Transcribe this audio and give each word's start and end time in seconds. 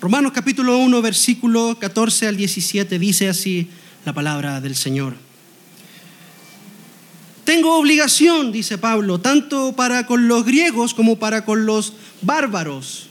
Romanos 0.00 0.32
capítulo 0.32 0.78
1, 0.78 1.02
versículo 1.02 1.76
14 1.78 2.28
al 2.28 2.36
17 2.38 2.98
dice 2.98 3.28
así 3.28 3.68
la 4.06 4.14
palabra 4.14 4.62
del 4.62 4.74
Señor. 4.74 5.14
Tengo 7.44 7.76
obligación, 7.76 8.50
dice 8.50 8.78
Pablo, 8.78 9.20
tanto 9.20 9.76
para 9.76 10.06
con 10.06 10.26
los 10.26 10.46
griegos 10.46 10.94
como 10.94 11.18
para 11.18 11.44
con 11.44 11.66
los 11.66 11.92
bárbaros, 12.22 13.08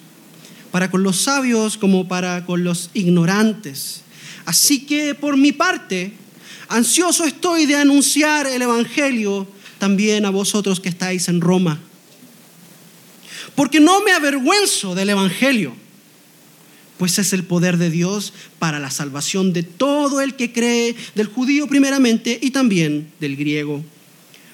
para 0.71 0.89
con 0.89 1.04
los 1.04 1.17
sabios 1.17 1.78
como 1.78 2.07
para 2.07 2.44
con 2.47 2.63
los 2.63 2.90
ignorantes. 2.96 4.01
Así 4.46 4.87
que 4.87 5.13
por 5.13 5.37
mi 5.37 5.51
parte, 5.51 6.13
ansioso 6.69 7.24
estoy 7.24 7.67
de 7.67 7.76
anunciar 7.76 8.47
el 8.47 8.63
Evangelio 8.63 9.47
también 9.78 10.26
a 10.26 10.31
vosotros 10.31 10.79
que 10.79 10.90
estáis 10.90 11.28
en 11.28 11.40
Roma. 11.40 11.79
Porque 13.53 13.79
no 13.79 14.01
me 14.01 14.12
avergüenzo 14.12 14.96
del 14.96 15.12
Evangelio, 15.12 15.76
pues 17.00 17.18
es 17.18 17.31
el 17.31 17.45
poder 17.45 17.77
de 17.77 17.90
Dios 17.90 18.34
para 18.60 18.78
la 18.78 18.92
salvación 18.92 19.54
de 19.54 19.64
todo 19.64 20.20
el 20.20 20.36
que 20.36 20.52
cree, 20.52 20.98
del 21.16 21.28
judío 21.28 21.66
primeramente 21.66 22.38
y 22.42 22.52
también 22.52 23.10
del 23.22 23.38
griego. 23.38 23.82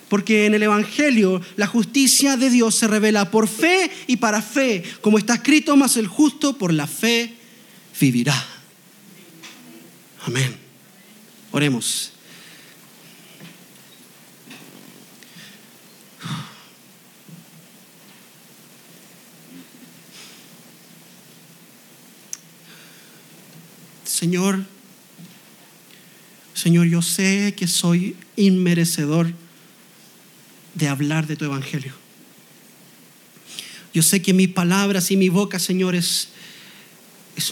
Porque 0.10 0.46
en 0.46 0.54
el 0.54 0.62
Evangelio 0.62 1.42
la 1.55 1.66
justicia 1.66 2.38
de 2.38 2.52
Dios 2.52 2.76
se 2.76 2.88
revela 2.88 3.32
por 3.32 3.48
fe 3.48 3.90
y 4.05 4.18
para 4.18 4.44
fe, 4.44 4.84
como 5.02 5.18
está 5.18 5.34
escrito, 5.34 5.76
más 5.76 5.98
el 5.98 6.05
justo 6.05 6.55
por 6.55 6.72
la 6.72 6.86
fe 6.86 7.34
vivirá. 8.00 8.46
Amén. 10.27 10.55
Oremos. 11.52 12.15
Señor, 24.26 24.66
Señor, 26.55 26.88
yo 26.88 27.04
sé 27.04 27.54
que 27.55 27.68
soy 27.68 28.16
inmerecedor 28.36 29.32
de 30.74 30.88
hablar 30.88 31.27
de 31.27 31.36
tu 31.36 31.46
evangelio. 31.46 31.94
Yo 33.94 34.02
sé 34.02 34.24
que 34.24 34.34
mis 34.34 34.48
palabras 34.48 35.12
y 35.12 35.16
mi 35.16 35.30
boca, 35.30 35.60
Señor, 35.60 35.94
es, 35.94 36.30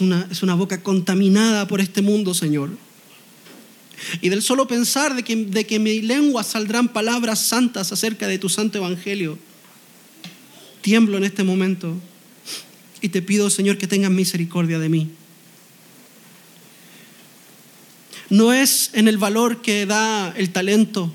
una, 0.00 0.26
es 0.32 0.42
una 0.42 0.56
boca 0.56 0.82
contaminada 0.82 1.68
por 1.68 1.80
este 1.80 2.02
mundo, 2.02 2.34
Señor. 2.34 2.70
Y 4.20 4.28
del 4.30 4.42
solo 4.42 4.66
pensar 4.66 5.14
de 5.14 5.22
que, 5.22 5.36
de 5.36 5.64
que 5.66 5.78
mi 5.78 6.02
lengua 6.02 6.42
saldrán 6.42 6.88
palabras 6.88 7.38
santas 7.38 7.92
acerca 7.92 8.26
de 8.26 8.40
tu 8.40 8.48
santo 8.48 8.78
evangelio, 8.78 9.38
tiemblo 10.80 11.18
en 11.18 11.22
este 11.22 11.44
momento 11.44 11.94
y 13.00 13.10
te 13.10 13.22
pido, 13.22 13.48
Señor, 13.48 13.78
que 13.78 13.86
tengas 13.86 14.10
misericordia 14.10 14.80
de 14.80 14.88
mí. 14.88 15.12
No 18.30 18.52
es 18.52 18.90
en 18.94 19.08
el 19.08 19.18
valor 19.18 19.62
que 19.62 19.86
da 19.86 20.32
el 20.36 20.50
talento 20.50 21.12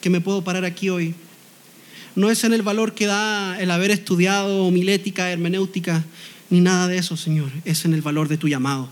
que 0.00 0.10
me 0.10 0.20
puedo 0.20 0.42
parar 0.44 0.64
aquí 0.64 0.88
hoy. 0.88 1.14
No 2.14 2.30
es 2.30 2.44
en 2.44 2.52
el 2.52 2.62
valor 2.62 2.94
que 2.94 3.06
da 3.06 3.58
el 3.60 3.70
haber 3.70 3.90
estudiado 3.90 4.64
homilética, 4.64 5.30
hermenéutica, 5.30 6.04
ni 6.48 6.60
nada 6.60 6.88
de 6.88 6.98
eso, 6.98 7.16
Señor. 7.16 7.50
Es 7.64 7.84
en 7.84 7.94
el 7.94 8.02
valor 8.02 8.28
de 8.28 8.38
tu 8.38 8.48
llamado. 8.48 8.88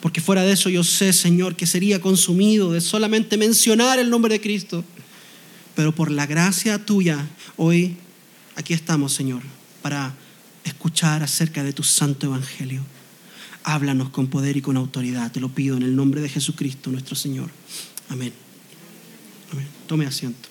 Porque 0.00 0.20
fuera 0.20 0.42
de 0.42 0.52
eso 0.52 0.68
yo 0.70 0.82
sé, 0.84 1.12
Señor, 1.12 1.56
que 1.56 1.66
sería 1.66 2.00
consumido 2.00 2.72
de 2.72 2.80
solamente 2.80 3.36
mencionar 3.36 3.98
el 3.98 4.10
nombre 4.10 4.34
de 4.34 4.40
Cristo. 4.40 4.84
Pero 5.74 5.94
por 5.94 6.10
la 6.10 6.26
gracia 6.26 6.84
tuya, 6.84 7.28
hoy 7.56 7.96
aquí 8.56 8.74
estamos, 8.74 9.12
Señor, 9.12 9.42
para 9.82 10.14
escuchar 10.64 11.22
acerca 11.22 11.62
de 11.62 11.72
tu 11.72 11.82
santo 11.82 12.26
evangelio. 12.26 12.82
Háblanos 13.64 14.10
con 14.10 14.28
poder 14.28 14.56
y 14.56 14.62
con 14.62 14.76
autoridad. 14.76 15.30
Te 15.32 15.40
lo 15.40 15.48
pido 15.48 15.76
en 15.76 15.82
el 15.82 15.94
nombre 15.94 16.20
de 16.20 16.28
Jesucristo, 16.28 16.90
nuestro 16.90 17.14
Señor. 17.14 17.50
Amén. 18.08 18.32
Amén. 19.52 19.68
Tome 19.86 20.06
asiento. 20.06 20.48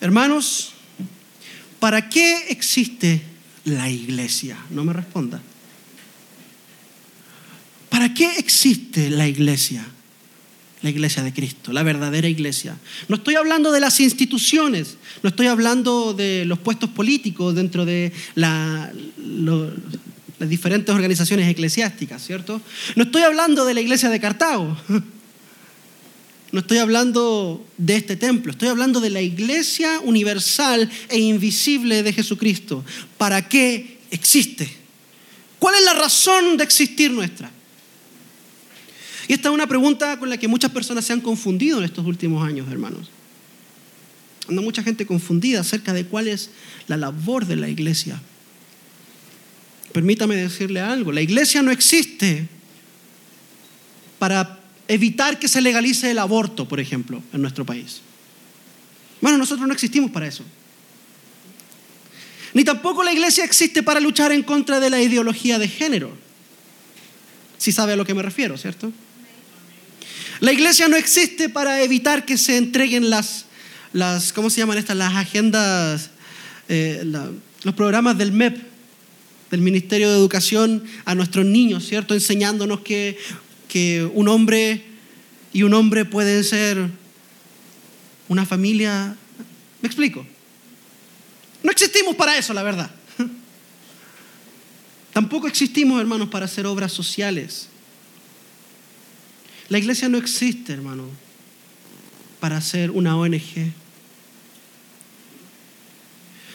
Hermanos, 0.00 0.72
¿para 1.80 2.08
qué 2.08 2.48
existe 2.50 3.22
la 3.64 3.90
iglesia? 3.90 4.56
No 4.70 4.84
me 4.84 4.92
responda. 4.92 5.40
¿Para 7.88 8.14
qué 8.14 8.36
existe 8.38 9.10
la 9.10 9.26
iglesia? 9.26 9.84
La 10.82 10.90
iglesia 10.90 11.22
de 11.22 11.32
Cristo, 11.32 11.72
la 11.72 11.82
verdadera 11.82 12.28
iglesia. 12.28 12.76
No 13.08 13.16
estoy 13.16 13.34
hablando 13.34 13.72
de 13.72 13.80
las 13.80 13.98
instituciones, 13.98 14.96
no 15.22 15.30
estoy 15.30 15.48
hablando 15.48 16.14
de 16.14 16.44
los 16.44 16.60
puestos 16.60 16.90
políticos 16.90 17.54
dentro 17.54 17.84
de 17.84 18.12
las 18.36 18.90
diferentes 20.38 20.94
organizaciones 20.94 21.48
eclesiásticas, 21.48 22.24
¿cierto? 22.24 22.60
No 22.94 23.04
estoy 23.04 23.22
hablando 23.22 23.64
de 23.64 23.74
la 23.74 23.80
iglesia 23.80 24.08
de 24.08 24.20
Cartago, 24.20 24.76
no 26.52 26.60
estoy 26.60 26.78
hablando 26.78 27.66
de 27.76 27.96
este 27.96 28.16
templo, 28.16 28.52
estoy 28.52 28.68
hablando 28.68 29.00
de 29.00 29.10
la 29.10 29.20
iglesia 29.20 29.98
universal 30.04 30.88
e 31.08 31.18
invisible 31.18 32.04
de 32.04 32.12
Jesucristo. 32.12 32.84
¿Para 33.16 33.48
qué 33.48 33.98
existe? 34.10 34.78
¿Cuál 35.58 35.74
es 35.74 35.84
la 35.84 35.94
razón 35.94 36.56
de 36.56 36.64
existir 36.64 37.10
nuestra? 37.10 37.50
Y 39.28 39.34
esta 39.34 39.50
es 39.50 39.54
una 39.54 39.66
pregunta 39.66 40.18
con 40.18 40.30
la 40.30 40.38
que 40.38 40.48
muchas 40.48 40.70
personas 40.70 41.04
se 41.04 41.12
han 41.12 41.20
confundido 41.20 41.78
en 41.78 41.84
estos 41.84 42.04
últimos 42.06 42.46
años, 42.46 42.66
hermanos. 42.70 43.10
Anda 44.48 44.62
mucha 44.62 44.82
gente 44.82 45.04
confundida 45.04 45.60
acerca 45.60 45.92
de 45.92 46.06
cuál 46.06 46.28
es 46.28 46.50
la 46.86 46.96
labor 46.96 47.44
de 47.44 47.56
la 47.56 47.68
iglesia. 47.68 48.20
Permítame 49.92 50.34
decirle 50.36 50.80
algo, 50.80 51.12
la 51.12 51.20
iglesia 51.20 51.60
no 51.60 51.70
existe 51.70 52.48
para 54.18 54.60
evitar 54.88 55.38
que 55.38 55.48
se 55.48 55.60
legalice 55.60 56.10
el 56.10 56.18
aborto, 56.18 56.66
por 56.66 56.80
ejemplo, 56.80 57.22
en 57.34 57.42
nuestro 57.42 57.66
país. 57.66 58.00
Bueno, 59.20 59.36
nosotros 59.36 59.66
no 59.68 59.74
existimos 59.74 60.10
para 60.10 60.26
eso. 60.26 60.42
Ni 62.54 62.64
tampoco 62.64 63.02
la 63.02 63.12
iglesia 63.12 63.44
existe 63.44 63.82
para 63.82 64.00
luchar 64.00 64.32
en 64.32 64.42
contra 64.42 64.80
de 64.80 64.88
la 64.88 65.02
ideología 65.02 65.58
de 65.58 65.68
género. 65.68 66.16
Si 67.58 67.72
sabe 67.72 67.92
a 67.92 67.96
lo 67.96 68.06
que 68.06 68.14
me 68.14 68.22
refiero, 68.22 68.56
¿cierto? 68.56 68.90
La 70.40 70.52
iglesia 70.52 70.88
no 70.88 70.96
existe 70.96 71.48
para 71.48 71.82
evitar 71.82 72.24
que 72.24 72.38
se 72.38 72.56
entreguen 72.56 73.10
las, 73.10 73.46
las 73.92 74.32
¿cómo 74.32 74.50
se 74.50 74.60
llaman 74.60 74.78
estas? 74.78 74.96
Las 74.96 75.14
agendas, 75.16 76.10
eh, 76.68 77.02
los 77.64 77.74
programas 77.74 78.16
del 78.16 78.30
MEP, 78.30 78.56
del 79.50 79.60
Ministerio 79.62 80.08
de 80.10 80.16
Educación, 80.16 80.84
a 81.04 81.16
nuestros 81.16 81.44
niños, 81.44 81.86
¿cierto? 81.86 82.14
Enseñándonos 82.14 82.80
que, 82.80 83.18
que 83.66 84.08
un 84.14 84.28
hombre 84.28 84.84
y 85.52 85.64
un 85.64 85.74
hombre 85.74 86.04
pueden 86.04 86.44
ser 86.44 86.88
una 88.28 88.46
familia. 88.46 89.16
¿Me 89.82 89.88
explico? 89.88 90.24
No 91.64 91.72
existimos 91.72 92.14
para 92.14 92.38
eso, 92.38 92.54
la 92.54 92.62
verdad. 92.62 92.90
Tampoco 95.12 95.48
existimos, 95.48 96.00
hermanos, 96.00 96.28
para 96.28 96.44
hacer 96.44 96.64
obras 96.64 96.92
sociales. 96.92 97.68
La 99.68 99.78
iglesia 99.78 100.08
no 100.08 100.16
existe, 100.16 100.72
hermano, 100.72 101.04
para 102.40 102.60
ser 102.60 102.90
una 102.90 103.16
ONG. 103.16 103.72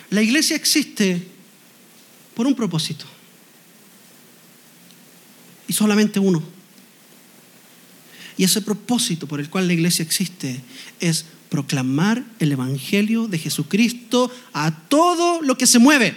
La 0.09 0.21
iglesia 0.21 0.55
existe 0.55 1.27
por 2.33 2.47
un 2.47 2.55
propósito. 2.55 3.05
Y 5.67 5.73
solamente 5.73 6.19
uno. 6.19 6.41
Y 8.35 8.43
ese 8.43 8.61
propósito 8.61 9.27
por 9.27 9.39
el 9.39 9.49
cual 9.49 9.67
la 9.67 9.73
iglesia 9.73 10.03
existe 10.03 10.61
es 10.99 11.25
proclamar 11.49 12.23
el 12.39 12.51
Evangelio 12.51 13.27
de 13.27 13.37
Jesucristo 13.37 14.31
a 14.53 14.71
todo 14.87 15.41
lo 15.43 15.55
que 15.55 15.67
se 15.67 15.77
mueve, 15.77 16.15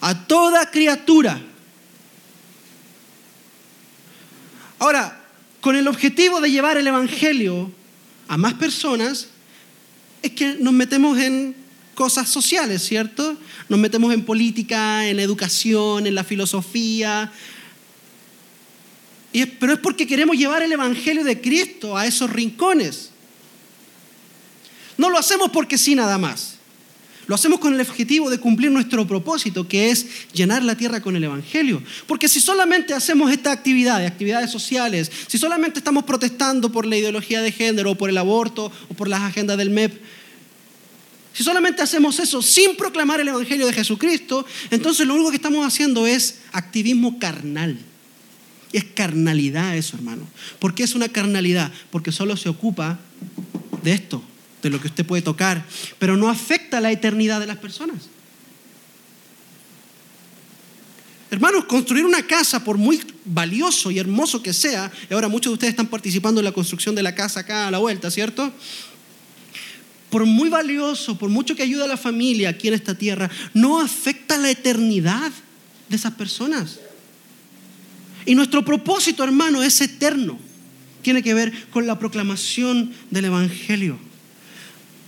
a 0.00 0.26
toda 0.26 0.70
criatura. 0.70 1.38
Ahora, 4.78 5.17
con 5.60 5.76
el 5.76 5.88
objetivo 5.88 6.40
de 6.40 6.50
llevar 6.50 6.76
el 6.76 6.86
Evangelio 6.86 7.70
a 8.28 8.36
más 8.36 8.54
personas, 8.54 9.28
es 10.22 10.32
que 10.32 10.56
nos 10.60 10.72
metemos 10.72 11.18
en 11.18 11.54
cosas 11.94 12.28
sociales, 12.28 12.82
¿cierto? 12.82 13.36
Nos 13.68 13.78
metemos 13.78 14.14
en 14.14 14.24
política, 14.24 15.06
en 15.06 15.18
educación, 15.18 16.06
en 16.06 16.14
la 16.14 16.24
filosofía. 16.24 17.32
pero 19.58 19.72
es 19.72 19.78
porque 19.80 20.06
queremos 20.06 20.36
llevar 20.36 20.62
el 20.62 20.72
Evangelio 20.72 21.24
de 21.24 21.40
Cristo 21.40 21.96
a 21.96 22.06
esos 22.06 22.30
rincones. 22.30 23.10
No 24.96 25.10
lo 25.10 25.18
hacemos 25.18 25.50
porque 25.50 25.78
sí 25.78 25.94
nada 25.94 26.18
más. 26.18 26.57
Lo 27.28 27.34
hacemos 27.34 27.60
con 27.60 27.74
el 27.74 27.80
objetivo 27.82 28.30
de 28.30 28.38
cumplir 28.38 28.70
nuestro 28.70 29.06
propósito, 29.06 29.68
que 29.68 29.90
es 29.90 30.06
llenar 30.32 30.64
la 30.64 30.78
tierra 30.78 31.02
con 31.02 31.14
el 31.14 31.22
Evangelio. 31.22 31.82
Porque 32.06 32.26
si 32.26 32.40
solamente 32.40 32.94
hacemos 32.94 33.30
estas 33.30 33.52
actividades, 33.52 34.10
actividades 34.10 34.50
sociales, 34.50 35.12
si 35.26 35.36
solamente 35.36 35.78
estamos 35.78 36.04
protestando 36.04 36.72
por 36.72 36.86
la 36.86 36.96
ideología 36.96 37.42
de 37.42 37.52
género, 37.52 37.90
o 37.90 37.94
por 37.96 38.08
el 38.08 38.16
aborto, 38.16 38.72
o 38.88 38.94
por 38.94 39.08
las 39.08 39.20
agendas 39.20 39.58
del 39.58 39.70
MEP, 39.70 40.00
Si 41.34 41.44
solamente 41.44 41.82
hacemos 41.82 42.18
eso 42.18 42.40
sin 42.40 42.74
proclamar 42.76 43.20
el 43.20 43.28
Evangelio 43.28 43.66
de 43.66 43.74
Jesucristo, 43.74 44.46
entonces 44.70 45.06
lo 45.06 45.14
único 45.14 45.28
que 45.28 45.36
estamos 45.36 45.64
haciendo 45.66 46.06
es 46.06 46.40
activismo 46.50 47.18
carnal. 47.18 47.78
Es 48.72 48.84
carnalidad 48.84 49.76
eso, 49.76 49.96
hermano. 49.98 50.26
¿Por 50.58 50.74
qué 50.74 50.82
es 50.82 50.94
una 50.94 51.08
carnalidad? 51.10 51.70
Porque 51.90 52.10
solo 52.10 52.38
se 52.38 52.48
ocupa 52.48 52.98
de 53.84 53.92
esto, 53.92 54.22
de 54.62 54.70
lo 54.70 54.80
que 54.80 54.88
usted 54.88 55.06
puede 55.06 55.22
tocar, 55.22 55.64
pero 55.98 56.16
no 56.16 56.28
afecta 56.28 56.80
la 56.80 56.90
eternidad 56.90 57.40
de 57.40 57.46
las 57.46 57.58
personas. 57.58 58.08
Hermanos, 61.30 61.66
construir 61.66 62.06
una 62.06 62.26
casa, 62.26 62.64
por 62.64 62.78
muy 62.78 63.00
valioso 63.24 63.90
y 63.90 63.98
hermoso 63.98 64.42
que 64.42 64.54
sea, 64.54 64.90
y 65.10 65.14
ahora 65.14 65.28
muchos 65.28 65.50
de 65.50 65.54
ustedes 65.54 65.72
están 65.72 65.88
participando 65.88 66.40
en 66.40 66.44
la 66.46 66.52
construcción 66.52 66.94
de 66.94 67.02
la 67.02 67.14
casa 67.14 67.40
acá 67.40 67.68
a 67.68 67.70
la 67.70 67.78
vuelta, 67.78 68.10
¿cierto? 68.10 68.50
Por 70.08 70.24
muy 70.24 70.48
valioso, 70.48 71.18
por 71.18 71.28
mucho 71.28 71.54
que 71.54 71.62
ayude 71.62 71.84
a 71.84 71.86
la 71.86 71.98
familia 71.98 72.48
aquí 72.48 72.68
en 72.68 72.74
esta 72.74 72.94
tierra, 72.94 73.30
no 73.52 73.78
afecta 73.78 74.38
la 74.38 74.50
eternidad 74.50 75.30
de 75.90 75.96
esas 75.96 76.14
personas. 76.14 76.80
Y 78.24 78.34
nuestro 78.34 78.64
propósito, 78.64 79.22
hermano, 79.22 79.62
es 79.62 79.80
eterno. 79.82 80.38
Tiene 81.02 81.22
que 81.22 81.34
ver 81.34 81.68
con 81.68 81.86
la 81.86 81.98
proclamación 81.98 82.92
del 83.10 83.26
Evangelio. 83.26 84.07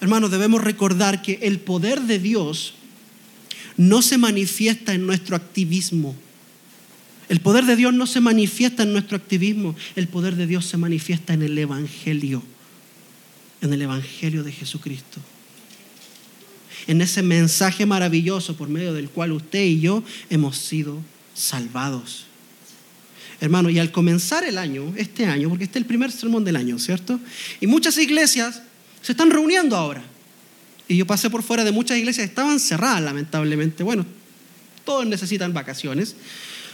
Hermanos, 0.00 0.30
debemos 0.30 0.62
recordar 0.62 1.20
que 1.22 1.38
el 1.42 1.58
poder 1.58 2.02
de 2.02 2.18
Dios 2.18 2.74
no 3.76 4.02
se 4.02 4.18
manifiesta 4.18 4.94
en 4.94 5.06
nuestro 5.06 5.36
activismo. 5.36 6.14
El 7.28 7.40
poder 7.40 7.64
de 7.64 7.76
Dios 7.76 7.94
no 7.94 8.06
se 8.06 8.20
manifiesta 8.20 8.82
en 8.82 8.92
nuestro 8.92 9.16
activismo. 9.16 9.76
El 9.96 10.08
poder 10.08 10.36
de 10.36 10.46
Dios 10.46 10.66
se 10.66 10.76
manifiesta 10.76 11.34
en 11.34 11.42
el 11.42 11.56
Evangelio. 11.56 12.42
En 13.60 13.72
el 13.72 13.82
Evangelio 13.82 14.42
de 14.42 14.52
Jesucristo. 14.52 15.20
En 16.86 17.02
ese 17.02 17.22
mensaje 17.22 17.84
maravilloso 17.84 18.56
por 18.56 18.68
medio 18.68 18.94
del 18.94 19.10
cual 19.10 19.32
usted 19.32 19.64
y 19.64 19.80
yo 19.80 20.02
hemos 20.30 20.56
sido 20.56 20.98
salvados. 21.34 22.24
Hermano, 23.40 23.70
y 23.70 23.78
al 23.78 23.92
comenzar 23.92 24.44
el 24.44 24.58
año, 24.58 24.92
este 24.96 25.26
año, 25.26 25.48
porque 25.48 25.64
este 25.64 25.78
es 25.78 25.82
el 25.82 25.86
primer 25.86 26.10
sermón 26.10 26.44
del 26.44 26.56
año, 26.56 26.78
¿cierto? 26.78 27.20
Y 27.60 27.66
muchas 27.66 27.96
iglesias 27.96 28.62
se 29.02 29.12
están 29.12 29.30
reuniendo 29.30 29.76
ahora. 29.76 30.02
Y 30.88 30.96
yo 30.96 31.06
pasé 31.06 31.30
por 31.30 31.42
fuera 31.42 31.64
de 31.64 31.72
muchas 31.72 31.98
iglesias, 31.98 32.28
estaban 32.28 32.58
cerradas 32.58 33.02
lamentablemente. 33.02 33.82
Bueno, 33.82 34.04
todos 34.84 35.06
necesitan 35.06 35.52
vacaciones. 35.52 36.16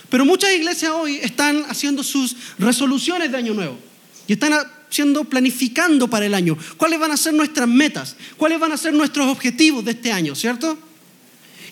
Pero 0.08 0.24
muchas 0.24 0.52
iglesias 0.52 0.92
hoy 0.94 1.18
están 1.22 1.64
haciendo 1.68 2.02
sus 2.02 2.36
resoluciones 2.58 3.30
de 3.30 3.36
año 3.36 3.54
nuevo. 3.54 3.78
Y 4.26 4.34
están 4.34 4.52
haciendo, 4.54 5.24
planificando 5.24 6.08
para 6.08 6.26
el 6.26 6.34
año. 6.34 6.56
¿Cuáles 6.76 6.98
van 6.98 7.12
a 7.12 7.16
ser 7.16 7.34
nuestras 7.34 7.68
metas? 7.68 8.16
¿Cuáles 8.36 8.58
van 8.58 8.72
a 8.72 8.76
ser 8.76 8.94
nuestros 8.94 9.26
objetivos 9.26 9.84
de 9.84 9.92
este 9.92 10.12
año? 10.12 10.34
¿Cierto? 10.34 10.78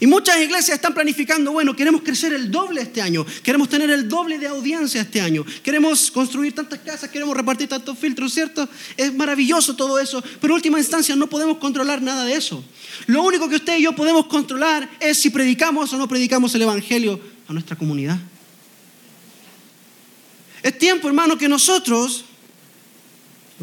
Y 0.01 0.07
muchas 0.07 0.41
iglesias 0.41 0.77
están 0.77 0.95
planificando, 0.95 1.53
bueno, 1.53 1.75
queremos 1.75 2.03
crecer 2.03 2.33
el 2.33 2.51
doble 2.51 2.83
este 2.83 3.01
año, 3.01 3.25
queremos 3.43 3.69
tener 3.69 3.91
el 3.91 4.09
doble 4.09 4.39
de 4.39 4.49
audiencia 4.49 5.01
este 5.01 5.21
año, 5.21 5.45
queremos 5.63 6.11
construir 6.11 6.55
tantas 6.55 6.81
casas, 6.81 7.11
queremos 7.11 7.37
repartir 7.37 7.69
tantos 7.69 7.99
filtros, 7.99 8.33
¿cierto? 8.33 8.69
Es 8.97 9.15
maravilloso 9.15 9.77
todo 9.77 9.99
eso, 9.99 10.23
pero 10.41 10.55
en 10.55 10.57
última 10.57 10.79
instancia 10.79 11.15
no 11.17 11.29
podemos 11.29 11.59
controlar 11.59 12.03
nada 12.03 12.25
de 12.25 12.35
eso. 12.35 12.65
Lo 13.07 13.23
único 13.23 13.49
que 13.49 13.57
usted 13.57 13.79
y 13.79 13.83
yo 13.83 13.95
podemos 13.95 14.27
controlar 14.27 14.91
es 15.01 15.19
si 15.19 15.31
predicamos 15.31 15.93
o 15.93 15.97
no 15.99 16.09
predicamos 16.09 16.55
el 16.55 16.63
Evangelio 16.63 17.21
a 17.49 17.53
nuestra 17.53 17.77
comunidad. 17.77 18.19
Es 20.63 20.79
tiempo, 20.79 21.09
hermano, 21.09 21.37
que 21.37 21.47
nosotros 21.47 22.25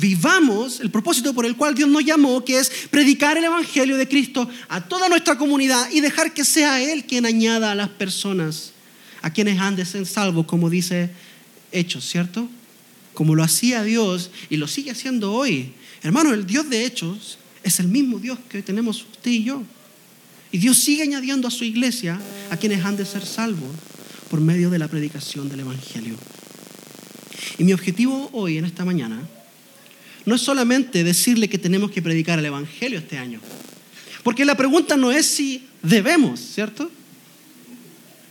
vivamos 0.01 0.80
el 0.80 0.89
propósito 0.89 1.33
por 1.33 1.45
el 1.45 1.56
cual 1.56 1.75
Dios 1.75 1.88
nos 1.88 2.03
llamó, 2.03 2.44
que 2.44 2.57
es 2.57 2.71
predicar 2.89 3.38
el 3.38 3.44
Evangelio 3.44 3.95
de 3.95 4.07
Cristo 4.07 4.50
a 4.68 4.81
toda 4.81 5.07
nuestra 5.07 5.38
comunidad 5.38 5.89
y 5.92 6.01
dejar 6.01 6.33
que 6.33 6.44
sea 6.44 6.81
Él 6.81 7.06
quien 7.06 7.25
añada 7.25 7.71
a 7.71 7.75
las 7.75 7.89
personas, 7.89 8.74
a 9.21 9.31
quienes 9.31 9.59
han 9.59 9.75
de 9.75 9.86
ser 9.86 10.06
salvos, 10.07 10.48
como 10.48 10.69
dice 10.69 11.12
Hechos, 11.71 12.03
¿cierto? 12.09 12.50
Como 13.13 13.36
lo 13.36 13.44
hacía 13.44 13.83
Dios 13.83 14.31
y 14.50 14.57
lo 14.57 14.68
sigue 14.68 14.92
haciendo 14.92 15.33
hoy. 15.33 15.74
Hermano, 16.01 16.33
el 16.33 16.47
Dios 16.47 16.68
de 16.69 16.83
Hechos 16.83 17.38
es 17.63 17.80
el 17.80 17.88
mismo 17.88 18.18
Dios 18.18 18.39
que 18.50 18.63
tenemos 18.63 19.04
usted 19.04 19.31
y 19.31 19.44
yo. 19.44 19.62
Y 20.51 20.57
Dios 20.57 20.80
sigue 20.80 21.04
añadiendo 21.04 21.47
a 21.47 21.51
su 21.51 21.63
iglesia 21.63 22.19
a 22.50 22.57
quienes 22.57 22.83
han 22.83 22.97
de 22.97 23.06
ser 23.06 23.25
salvos 23.25 23.69
por 24.31 24.42
medio 24.42 24.71
de 24.71 24.80
la 24.80 24.88
predicación 24.88 25.47
del 25.47 25.59
Evangelio. 25.59 26.15
Y 27.59 27.63
mi 27.63 27.74
objetivo 27.74 28.30
hoy, 28.33 28.57
en 28.57 28.65
esta 28.65 28.83
mañana, 28.83 29.21
no 30.25 30.35
es 30.35 30.41
solamente 30.41 31.03
decirle 31.03 31.50
que 31.50 31.57
tenemos 31.57 31.91
que 31.91 32.01
predicar 32.01 32.39
el 32.39 32.45
Evangelio 32.45 33.00
este 33.00 33.18
año. 33.18 33.39
Porque 34.23 34.45
la 34.45 34.56
pregunta 34.56 34.97
no 34.97 35.12
es 35.12 35.25
si 35.25 35.68
debemos, 35.81 36.39
¿cierto? 36.39 36.91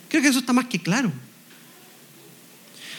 Creo 0.08 0.22
que 0.22 0.28
eso 0.28 0.38
está 0.38 0.52
más 0.52 0.66
que 0.66 0.80
claro. 0.80 1.12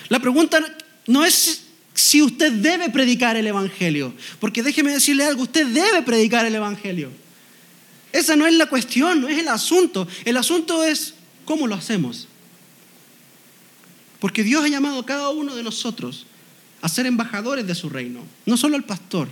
La 0.09 0.19
pregunta 0.19 0.59
no 1.07 1.23
es 1.23 1.63
si 1.93 2.21
usted 2.21 2.51
debe 2.53 2.89
predicar 2.89 3.37
el 3.37 3.47
Evangelio. 3.47 4.13
Porque 4.39 4.63
déjeme 4.63 4.91
decirle 4.91 5.23
algo, 5.23 5.43
usted 5.43 5.67
debe 5.67 6.01
predicar 6.01 6.45
el 6.45 6.55
Evangelio. 6.55 7.11
Esa 8.11 8.35
no 8.35 8.45
es 8.45 8.53
la 8.55 8.65
cuestión, 8.65 9.21
no 9.21 9.29
es 9.29 9.37
el 9.37 9.47
asunto. 9.47 10.07
El 10.25 10.35
asunto 10.35 10.83
es 10.83 11.13
cómo 11.45 11.67
lo 11.67 11.75
hacemos. 11.75 12.27
Porque 14.19 14.43
Dios 14.43 14.63
ha 14.63 14.67
llamado 14.67 14.99
a 14.99 15.05
cada 15.05 15.29
uno 15.29 15.55
de 15.55 15.63
nosotros 15.63 16.25
a 16.81 16.89
ser 16.89 17.05
embajadores 17.05 17.67
de 17.67 17.75
su 17.75 17.89
reino, 17.89 18.25
no 18.45 18.57
solo 18.57 18.75
el 18.75 18.83
pastor. 18.83 19.27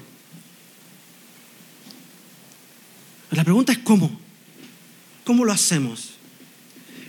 La 3.32 3.44
pregunta 3.44 3.72
es 3.72 3.80
cómo. 3.80 4.20
¿Cómo 5.24 5.46
lo 5.46 5.52
hacemos? 5.52 6.12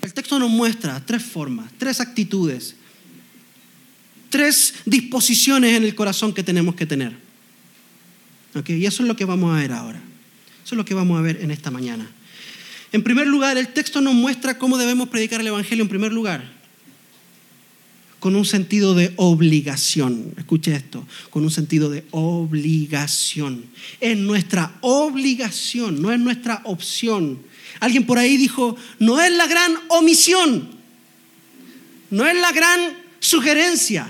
El 0.03 0.13
texto 0.13 0.39
nos 0.39 0.51
muestra 0.51 1.05
tres 1.05 1.23
formas, 1.23 1.71
tres 1.79 2.01
actitudes, 2.01 2.75
tres 4.29 4.75
disposiciones 4.85 5.77
en 5.77 5.85
el 5.85 5.95
corazón 5.95 6.33
que 6.33 6.43
tenemos 6.43 6.75
que 6.75 6.87
tener. 6.87 7.15
Y 8.67 8.87
eso 8.87 9.03
es 9.03 9.09
lo 9.09 9.17
que 9.17 9.25
vamos 9.25 9.55
a 9.55 9.61
ver 9.61 9.73
ahora. 9.73 10.01
Eso 10.65 10.75
es 10.75 10.77
lo 10.77 10.85
que 10.85 10.95
vamos 10.95 11.19
a 11.19 11.23
ver 11.23 11.39
en 11.43 11.51
esta 11.51 11.71
mañana. 11.71 12.11
En 12.93 13.03
primer 13.03 13.27
lugar, 13.27 13.57
el 13.57 13.69
texto 13.69 14.01
nos 14.01 14.15
muestra 14.15 14.59
cómo 14.59 14.77
debemos 14.77 15.09
predicar 15.09 15.41
el 15.41 15.47
Evangelio 15.47 15.83
en 15.83 15.89
primer 15.89 16.13
lugar 16.13 16.60
con 18.21 18.37
un 18.37 18.45
sentido 18.45 18.95
de 18.95 19.13
obligación. 19.17 20.35
Escuche 20.37 20.75
esto, 20.77 21.05
con 21.31 21.43
un 21.43 21.51
sentido 21.51 21.89
de 21.89 22.05
obligación. 22.11 23.65
Es 23.99 24.17
nuestra 24.17 24.77
obligación, 24.83 26.01
no 26.01 26.13
es 26.13 26.21
nuestra 26.21 26.61
opción. 26.65 27.41
Alguien 27.81 28.05
por 28.05 28.19
ahí 28.19 28.37
dijo, 28.37 28.77
no 28.99 29.21
es 29.21 29.33
la 29.33 29.47
gran 29.47 29.75
omisión, 29.89 30.69
no 32.11 32.27
es 32.27 32.39
la 32.39 32.53
gran 32.53 32.81
sugerencia, 33.21 34.09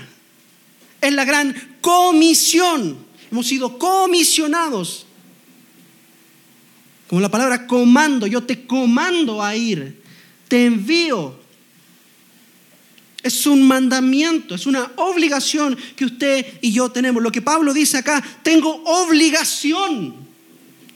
es 0.99 1.13
la 1.13 1.23
gran 1.23 1.55
comisión. 1.79 2.97
Hemos 3.31 3.47
sido 3.47 3.79
comisionados. 3.79 5.07
Como 7.07 7.21
la 7.21 7.31
palabra 7.31 7.65
comando, 7.65 8.27
yo 8.27 8.43
te 8.43 8.65
comando 8.65 9.41
a 9.41 9.55
ir, 9.55 10.01
te 10.49 10.65
envío 10.65 11.40
es 13.23 13.45
un 13.45 13.61
mandamiento, 13.63 14.55
es 14.55 14.65
una 14.65 14.91
obligación 14.95 15.77
que 15.95 16.05
usted 16.05 16.45
y 16.61 16.71
yo 16.71 16.89
tenemos. 16.89 17.21
Lo 17.21 17.31
que 17.31 17.41
Pablo 17.41 17.73
dice 17.73 17.97
acá, 17.97 18.23
tengo 18.43 18.83
obligación 18.85 20.15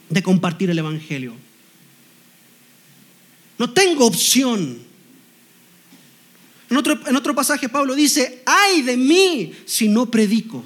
de 0.08 0.22
compartir 0.22 0.70
el 0.70 0.78
Evangelio. 0.78 1.34
No 3.58 3.70
tengo 3.70 4.06
opción. 4.06 4.78
En 6.68 6.76
otro, 6.76 6.98
en 7.06 7.16
otro 7.16 7.34
pasaje 7.34 7.68
Pablo 7.68 7.94
dice, 7.94 8.42
ay 8.44 8.82
de 8.82 8.96
mí 8.96 9.52
si 9.64 9.88
no 9.88 10.10
predico. 10.10 10.64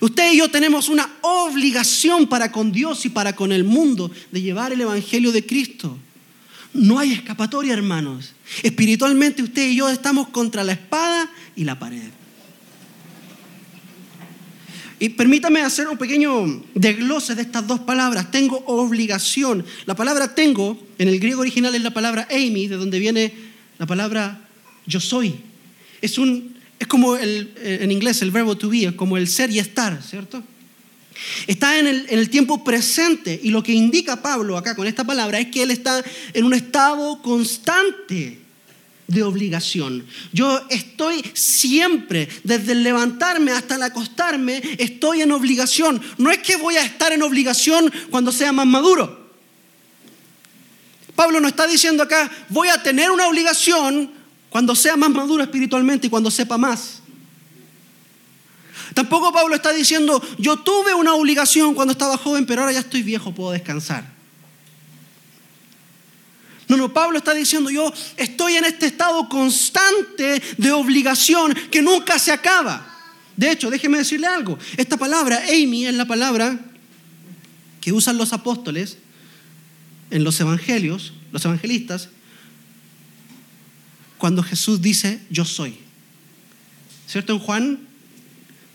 Usted 0.00 0.32
y 0.32 0.38
yo 0.38 0.50
tenemos 0.50 0.88
una 0.88 1.10
obligación 1.22 2.28
para 2.28 2.52
con 2.52 2.70
Dios 2.70 3.04
y 3.04 3.08
para 3.08 3.34
con 3.34 3.50
el 3.50 3.64
mundo 3.64 4.10
de 4.30 4.42
llevar 4.42 4.72
el 4.72 4.80
Evangelio 4.80 5.32
de 5.32 5.44
Cristo. 5.44 5.98
No 6.72 6.98
hay 6.98 7.12
escapatoria, 7.12 7.72
hermanos. 7.72 8.34
Espiritualmente 8.62 9.42
usted 9.42 9.68
y 9.68 9.76
yo 9.76 9.88
estamos 9.88 10.28
contra 10.28 10.64
la 10.64 10.72
espada 10.72 11.30
y 11.54 11.64
la 11.64 11.78
pared. 11.78 12.10
Y 15.00 15.10
permítame 15.10 15.60
hacer 15.60 15.88
un 15.88 15.96
pequeño 15.96 16.64
desglose 16.74 17.34
de 17.34 17.42
estas 17.42 17.66
dos 17.66 17.80
palabras. 17.80 18.30
Tengo 18.30 18.64
obligación. 18.66 19.64
La 19.86 19.94
palabra 19.94 20.34
tengo, 20.34 20.76
en 20.98 21.08
el 21.08 21.20
griego 21.20 21.40
original 21.40 21.74
es 21.74 21.82
la 21.82 21.94
palabra 21.94 22.26
Amy, 22.30 22.66
de 22.66 22.76
donde 22.76 22.98
viene 22.98 23.32
la 23.78 23.86
palabra 23.86 24.48
yo 24.86 24.98
soy. 24.98 25.36
Es, 26.00 26.18
un, 26.18 26.56
es 26.80 26.86
como 26.88 27.16
el, 27.16 27.52
en 27.62 27.92
inglés 27.92 28.22
el 28.22 28.32
verbo 28.32 28.56
to 28.56 28.68
be, 28.68 28.84
es 28.84 28.92
como 28.94 29.16
el 29.16 29.28
ser 29.28 29.50
y 29.50 29.60
estar, 29.60 30.02
¿cierto? 30.02 30.42
Está 31.46 31.78
en 31.78 31.86
el, 31.86 32.30
tiempo 32.30 32.62
presente 32.64 33.38
y 33.42 33.50
lo 33.50 33.62
que 33.62 33.72
indica 33.72 34.22
Pablo 34.22 34.56
acá 34.56 34.74
con 34.74 34.86
esta 34.86 35.04
palabra 35.04 35.40
es 35.40 35.48
que 35.48 35.62
él 35.62 35.70
está 35.70 36.02
en 36.32 36.44
un 36.44 36.54
estado 36.54 37.20
constante 37.22 38.38
de 39.06 39.22
obligación. 39.22 40.04
Yo 40.32 40.60
estoy 40.68 41.24
siempre, 41.32 42.28
desde 42.44 42.72
el 42.72 42.82
levantarme 42.82 43.52
hasta 43.52 43.76
el 43.76 43.82
acostarme, 43.82 44.62
estoy 44.78 45.22
en 45.22 45.32
obligación. 45.32 46.00
No 46.18 46.30
es 46.30 46.38
que 46.38 46.56
voy 46.56 46.76
a 46.76 46.84
estar 46.84 47.12
en 47.12 47.22
obligación 47.22 47.92
cuando 48.10 48.30
sea 48.30 48.52
más 48.52 48.66
maduro. 48.66 49.28
Pablo 51.14 51.40
no 51.40 51.48
está 51.48 51.66
diciendo 51.66 52.02
acá, 52.02 52.30
voy 52.48 52.68
a 52.68 52.82
tener 52.82 53.10
una 53.10 53.26
obligación 53.26 54.12
cuando 54.50 54.76
sea 54.76 54.96
más 54.96 55.10
maduro 55.10 55.42
espiritualmente 55.42 56.06
y 56.06 56.10
cuando 56.10 56.30
sepa 56.30 56.58
más. 56.58 56.97
Tampoco 58.98 59.32
Pablo 59.32 59.54
está 59.54 59.72
diciendo, 59.72 60.20
yo 60.38 60.56
tuve 60.56 60.92
una 60.92 61.14
obligación 61.14 61.72
cuando 61.72 61.92
estaba 61.92 62.18
joven, 62.18 62.44
pero 62.44 62.62
ahora 62.62 62.72
ya 62.72 62.80
estoy 62.80 63.04
viejo, 63.04 63.32
puedo 63.32 63.52
descansar. 63.52 64.04
No, 66.66 66.76
no, 66.76 66.92
Pablo 66.92 67.18
está 67.18 67.32
diciendo, 67.32 67.70
yo 67.70 67.92
estoy 68.16 68.56
en 68.56 68.64
este 68.64 68.86
estado 68.86 69.28
constante 69.28 70.42
de 70.56 70.72
obligación 70.72 71.54
que 71.70 71.80
nunca 71.80 72.18
se 72.18 72.32
acaba. 72.32 72.92
De 73.36 73.52
hecho, 73.52 73.70
déjeme 73.70 73.98
decirle 73.98 74.26
algo, 74.26 74.58
esta 74.76 74.96
palabra, 74.96 75.44
Amy, 75.48 75.86
es 75.86 75.94
la 75.94 76.06
palabra 76.06 76.58
que 77.80 77.92
usan 77.92 78.18
los 78.18 78.32
apóstoles 78.32 78.98
en 80.10 80.24
los 80.24 80.40
evangelios, 80.40 81.12
los 81.30 81.44
evangelistas, 81.44 82.08
cuando 84.18 84.42
Jesús 84.42 84.82
dice, 84.82 85.20
yo 85.30 85.44
soy. 85.44 85.78
¿Cierto? 87.06 87.34
En 87.34 87.38
Juan, 87.38 87.87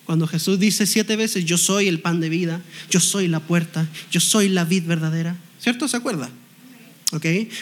cuando 0.05 0.27
Jesús 0.27 0.59
dice 0.59 0.85
siete 0.85 1.15
veces, 1.15 1.45
yo 1.45 1.57
soy 1.57 1.87
el 1.87 1.99
pan 1.99 2.19
de 2.19 2.29
vida, 2.29 2.61
yo 2.89 2.99
soy 2.99 3.27
la 3.27 3.39
puerta, 3.39 3.87
yo 4.11 4.19
soy 4.19 4.49
la 4.49 4.65
vid 4.65 4.83
verdadera. 4.85 5.35
¿Cierto? 5.59 5.87
¿Se 5.87 5.95
acuerda? 5.95 6.29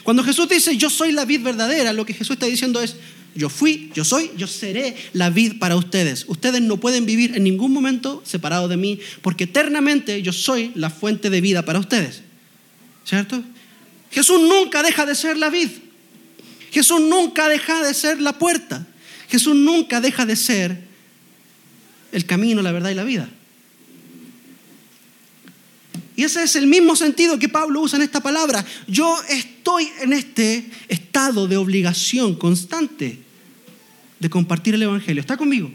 Cuando 0.03 0.23
Jesús 0.23 0.47
dice, 0.47 0.77
yo 0.77 0.89
soy 0.89 1.11
la 1.11 1.25
vid 1.25 1.41
verdadera, 1.41 1.93
lo 1.93 2.05
que 2.05 2.13
Jesús 2.13 2.35
está 2.35 2.45
diciendo 2.45 2.81
es, 2.81 2.95
yo 3.35 3.49
fui, 3.49 3.91
yo 3.93 4.03
soy, 4.03 4.31
yo 4.37 4.47
seré 4.47 4.95
la 5.13 5.29
vid 5.29 5.59
para 5.59 5.75
ustedes. 5.75 6.25
Ustedes 6.27 6.61
no 6.61 6.77
pueden 6.77 7.05
vivir 7.05 7.35
en 7.35 7.43
ningún 7.43 7.71
momento 7.71 8.21
separados 8.25 8.69
de 8.69 8.77
mí, 8.77 8.99
porque 9.21 9.45
eternamente 9.45 10.21
yo 10.21 10.33
soy 10.33 10.71
la 10.75 10.89
fuente 10.89 11.29
de 11.29 11.41
vida 11.41 11.63
para 11.63 11.79
ustedes. 11.79 12.21
¿Cierto? 13.05 13.41
Jesús 14.11 14.41
nunca 14.41 14.83
deja 14.83 15.05
de 15.05 15.15
ser 15.15 15.37
la 15.37 15.49
vid. 15.49 15.69
Jesús 16.71 17.01
nunca 17.01 17.49
deja 17.49 17.83
de 17.83 17.93
ser 17.93 18.21
la 18.21 18.37
puerta. 18.37 18.87
Jesús 19.29 19.55
nunca 19.55 20.01
deja 20.01 20.25
de 20.25 20.35
ser 20.35 20.90
el 22.11 22.25
camino, 22.25 22.61
la 22.61 22.71
verdad 22.71 22.89
y 22.89 22.95
la 22.95 23.03
vida. 23.03 23.29
Y 26.15 26.23
ese 26.23 26.43
es 26.43 26.55
el 26.55 26.67
mismo 26.67 26.95
sentido 26.95 27.39
que 27.39 27.49
Pablo 27.49 27.81
usa 27.81 27.97
en 27.97 28.03
esta 28.03 28.19
palabra. 28.19 28.63
Yo 28.87 29.17
estoy 29.29 29.89
en 30.01 30.13
este 30.13 30.69
estado 30.87 31.47
de 31.47 31.57
obligación 31.57 32.35
constante 32.35 33.19
de 34.19 34.29
compartir 34.29 34.75
el 34.75 34.83
Evangelio. 34.83 35.21
¿Está 35.21 35.35
conmigo? 35.37 35.71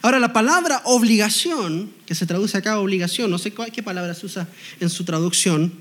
Ahora, 0.00 0.18
la 0.18 0.32
palabra 0.32 0.82
obligación, 0.84 1.92
que 2.06 2.16
se 2.16 2.26
traduce 2.26 2.58
acá 2.58 2.80
obligación, 2.80 3.30
no 3.30 3.38
sé 3.38 3.52
qué 3.72 3.84
palabra 3.84 4.14
se 4.14 4.26
usa 4.26 4.48
en 4.80 4.90
su 4.90 5.04
traducción, 5.04 5.72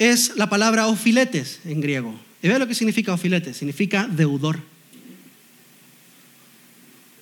es 0.00 0.32
la 0.36 0.48
palabra 0.48 0.88
ofiletes 0.88 1.60
en 1.64 1.80
griego. 1.80 2.18
¿Y 2.42 2.48
ve 2.48 2.58
lo 2.58 2.66
que 2.66 2.74
significa 2.74 3.12
ofiletes? 3.12 3.56
Significa 3.56 4.08
deudor. 4.10 4.58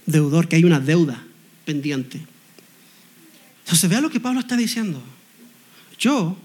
Deudor, 0.07 0.49
que 0.49 0.57
hay 0.57 0.65
una 0.65 0.81
deuda 0.81 1.23
pendiente. 1.65 2.21
Entonces 3.65 3.89
vea 3.89 4.01
lo 4.01 4.11
que 4.11 4.21
Pablo 4.21 4.41
está 4.41 4.57
diciendo. 4.57 5.03
Yo 5.99 6.37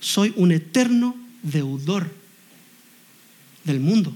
soy 0.00 0.32
un 0.36 0.52
eterno 0.52 1.16
deudor 1.42 2.10
del 3.64 3.80
mundo. 3.80 4.12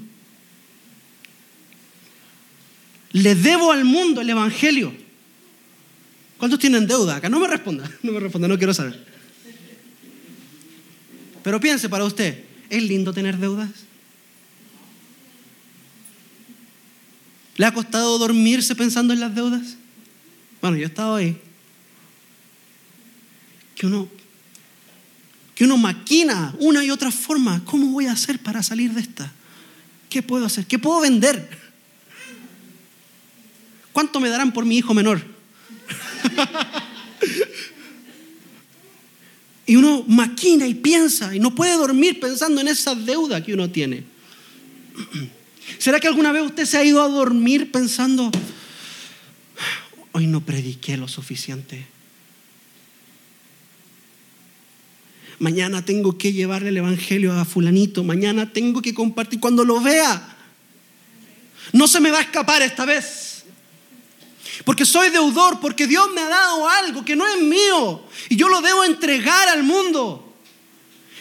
Le 3.13 3.35
debo 3.35 3.73
al 3.73 3.85
mundo 3.85 4.21
el 4.21 4.31
Evangelio. 4.31 4.93
¿Cuántos 6.39 6.59
tienen 6.59 6.87
deuda 6.87 7.17
acá? 7.17 7.29
No 7.29 7.39
me 7.39 7.49
responda, 7.49 7.91
no 8.03 8.13
me 8.13 8.21
responda, 8.21 8.49
no 8.49 8.59
quiero 8.59 8.75
saber. 8.75 9.05
Pero 11.43 11.61
piense 11.61 11.89
para 11.89 12.05
usted, 12.05 12.45
¿es 12.69 12.83
lindo 12.83 13.13
tener 13.13 13.39
deudas? 13.39 13.71
¿Le 17.57 17.67
ha 17.67 17.75
costado 17.75 18.19
dormirse 18.19 18.75
pensando 18.75 19.13
en 19.13 19.21
las 19.21 19.35
deudas? 19.35 19.77
Bueno, 20.61 20.77
yo 20.77 20.85
he 20.85 20.87
estado 20.87 21.17
ahí 21.17 21.39
que 23.81 23.87
uno, 23.87 24.09
que 25.55 25.65
uno 25.65 25.79
maquina 25.79 26.55
una 26.59 26.85
y 26.85 26.91
otra 26.91 27.11
forma. 27.11 27.65
¿Cómo 27.65 27.87
voy 27.87 28.05
a 28.05 28.13
hacer 28.13 28.39
para 28.39 28.63
salir 28.63 28.93
de 28.93 29.01
esta? 29.01 29.33
¿Qué 30.11 30.23
puedo 30.23 30.45
hacer? 30.45 30.67
¿Qué 30.67 30.79
puedo 30.79 31.01
vender? 31.01 31.49
¿Cuánto 33.91 34.21
me 34.21 34.29
darán 34.29 34.53
por 34.53 34.67
mi 34.67 34.77
hijo 34.77 34.93
menor? 34.93 35.23
y 39.67 39.77
uno 39.77 40.05
maquina 40.07 40.67
y 40.67 40.75
piensa 40.75 41.35
y 41.35 41.41
no 41.41 41.55
puede 41.55 41.73
dormir 41.73 42.21
pensando 42.21 42.61
en 42.61 42.69
esa 42.69 42.95
deuda 42.95 43.43
que 43.43 43.55
uno 43.55 43.71
tiene. 43.71 44.05
¿Será 45.79 46.01
que 46.01 46.09
alguna 46.09 46.33
vez 46.33 46.43
usted 46.43 46.65
se 46.65 46.79
ha 46.79 46.85
ido 46.85 47.03
a 47.03 47.09
dormir 47.09 47.73
pensando, 47.73 48.31
hoy 50.13 50.27
no 50.27 50.41
prediqué 50.41 50.97
lo 50.97 51.09
suficiente? 51.09 51.87
mañana 55.41 55.85
tengo 55.85 56.17
que 56.17 56.33
llevarle 56.33 56.69
el 56.69 56.77
Evangelio 56.77 57.33
a 57.33 57.45
fulanito, 57.45 58.05
mañana 58.05 58.53
tengo 58.53 58.81
que 58.81 58.95
compartir 58.95 59.41
cuando 59.41 59.65
lo 59.65 59.81
vea. 59.81 60.37
No 61.73 61.89
se 61.89 61.99
me 61.99 62.11
va 62.11 62.19
a 62.19 62.23
escapar 62.23 62.63
esta 62.63 62.85
vez. 62.85 63.45
Porque 64.65 64.85
soy 64.85 65.09
deudor, 65.09 65.59
porque 65.59 65.87
Dios 65.87 66.09
me 66.15 66.21
ha 66.21 66.29
dado 66.29 66.69
algo 66.69 67.05
que 67.05 67.17
no 67.17 67.27
es 67.27 67.41
mío 67.41 68.05
y 68.29 68.37
yo 68.37 68.49
lo 68.49 68.61
debo 68.61 68.85
entregar 68.85 69.49
al 69.49 69.63
mundo. 69.63 70.30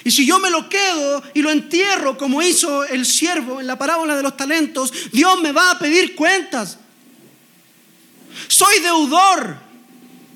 Y 0.04 0.12
si 0.12 0.26
yo 0.26 0.40
me 0.40 0.50
lo 0.50 0.70
quedo 0.70 1.24
y 1.34 1.42
lo 1.42 1.52
entierro 1.52 2.18
como 2.18 2.42
hizo 2.42 2.86
el 2.86 3.06
siervo 3.06 3.60
en 3.60 3.68
la 3.68 3.78
parábola 3.78 4.16
de 4.16 4.24
los 4.24 4.38
talentos, 4.38 4.94
Dios 5.12 5.42
me 5.42 5.52
va 5.52 5.72
a 5.72 5.80
pedir 5.80 6.16
cuentas. 6.16 6.78
Soy 8.48 8.80
deudor. 8.80 9.58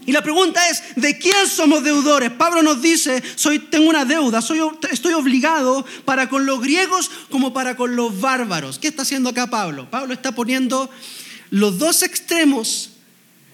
Y 0.05 0.11
la 0.11 0.21
pregunta 0.21 0.67
es, 0.69 0.83
¿de 0.97 1.17
quién 1.17 1.47
somos 1.47 1.83
deudores? 1.83 2.29
Pablo 2.31 2.61
nos 2.61 2.81
dice, 2.81 3.23
soy, 3.35 3.59
tengo 3.59 3.89
una 3.89 4.03
deuda, 4.03 4.41
soy, 4.41 4.59
estoy 4.91 5.13
obligado 5.13 5.85
para 6.03 6.27
con 6.27 6.45
los 6.45 6.61
griegos 6.61 7.09
como 7.29 7.53
para 7.53 7.77
con 7.77 7.95
los 7.95 8.19
bárbaros. 8.19 8.79
¿Qué 8.79 8.89
está 8.89 9.03
haciendo 9.03 9.29
acá 9.29 9.47
Pablo? 9.49 9.89
Pablo 9.89 10.13
está 10.13 10.33
poniendo 10.33 10.89
los 11.51 11.77
dos 11.77 12.03
extremos 12.03 12.89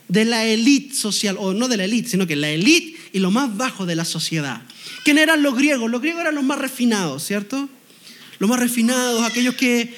de 0.07 0.25
la 0.25 0.45
élite 0.45 0.95
social, 0.95 1.37
o 1.39 1.53
no 1.53 1.67
de 1.67 1.77
la 1.77 1.83
élite, 1.83 2.09
sino 2.09 2.25
que 2.25 2.35
la 2.35 2.49
élite 2.49 2.99
y 3.13 3.19
lo 3.19 3.29
más 3.29 3.55
bajo 3.55 3.85
de 3.85 3.95
la 3.95 4.05
sociedad. 4.05 4.63
¿Quién 5.03 5.17
eran 5.17 5.43
los 5.43 5.55
griegos? 5.55 5.89
Los 5.89 6.01
griegos 6.01 6.21
eran 6.21 6.35
los 6.35 6.43
más 6.43 6.59
refinados, 6.59 7.23
¿cierto? 7.23 7.69
Los 8.39 8.49
más 8.49 8.59
refinados, 8.59 9.23
aquellos 9.23 9.55
que, 9.55 9.93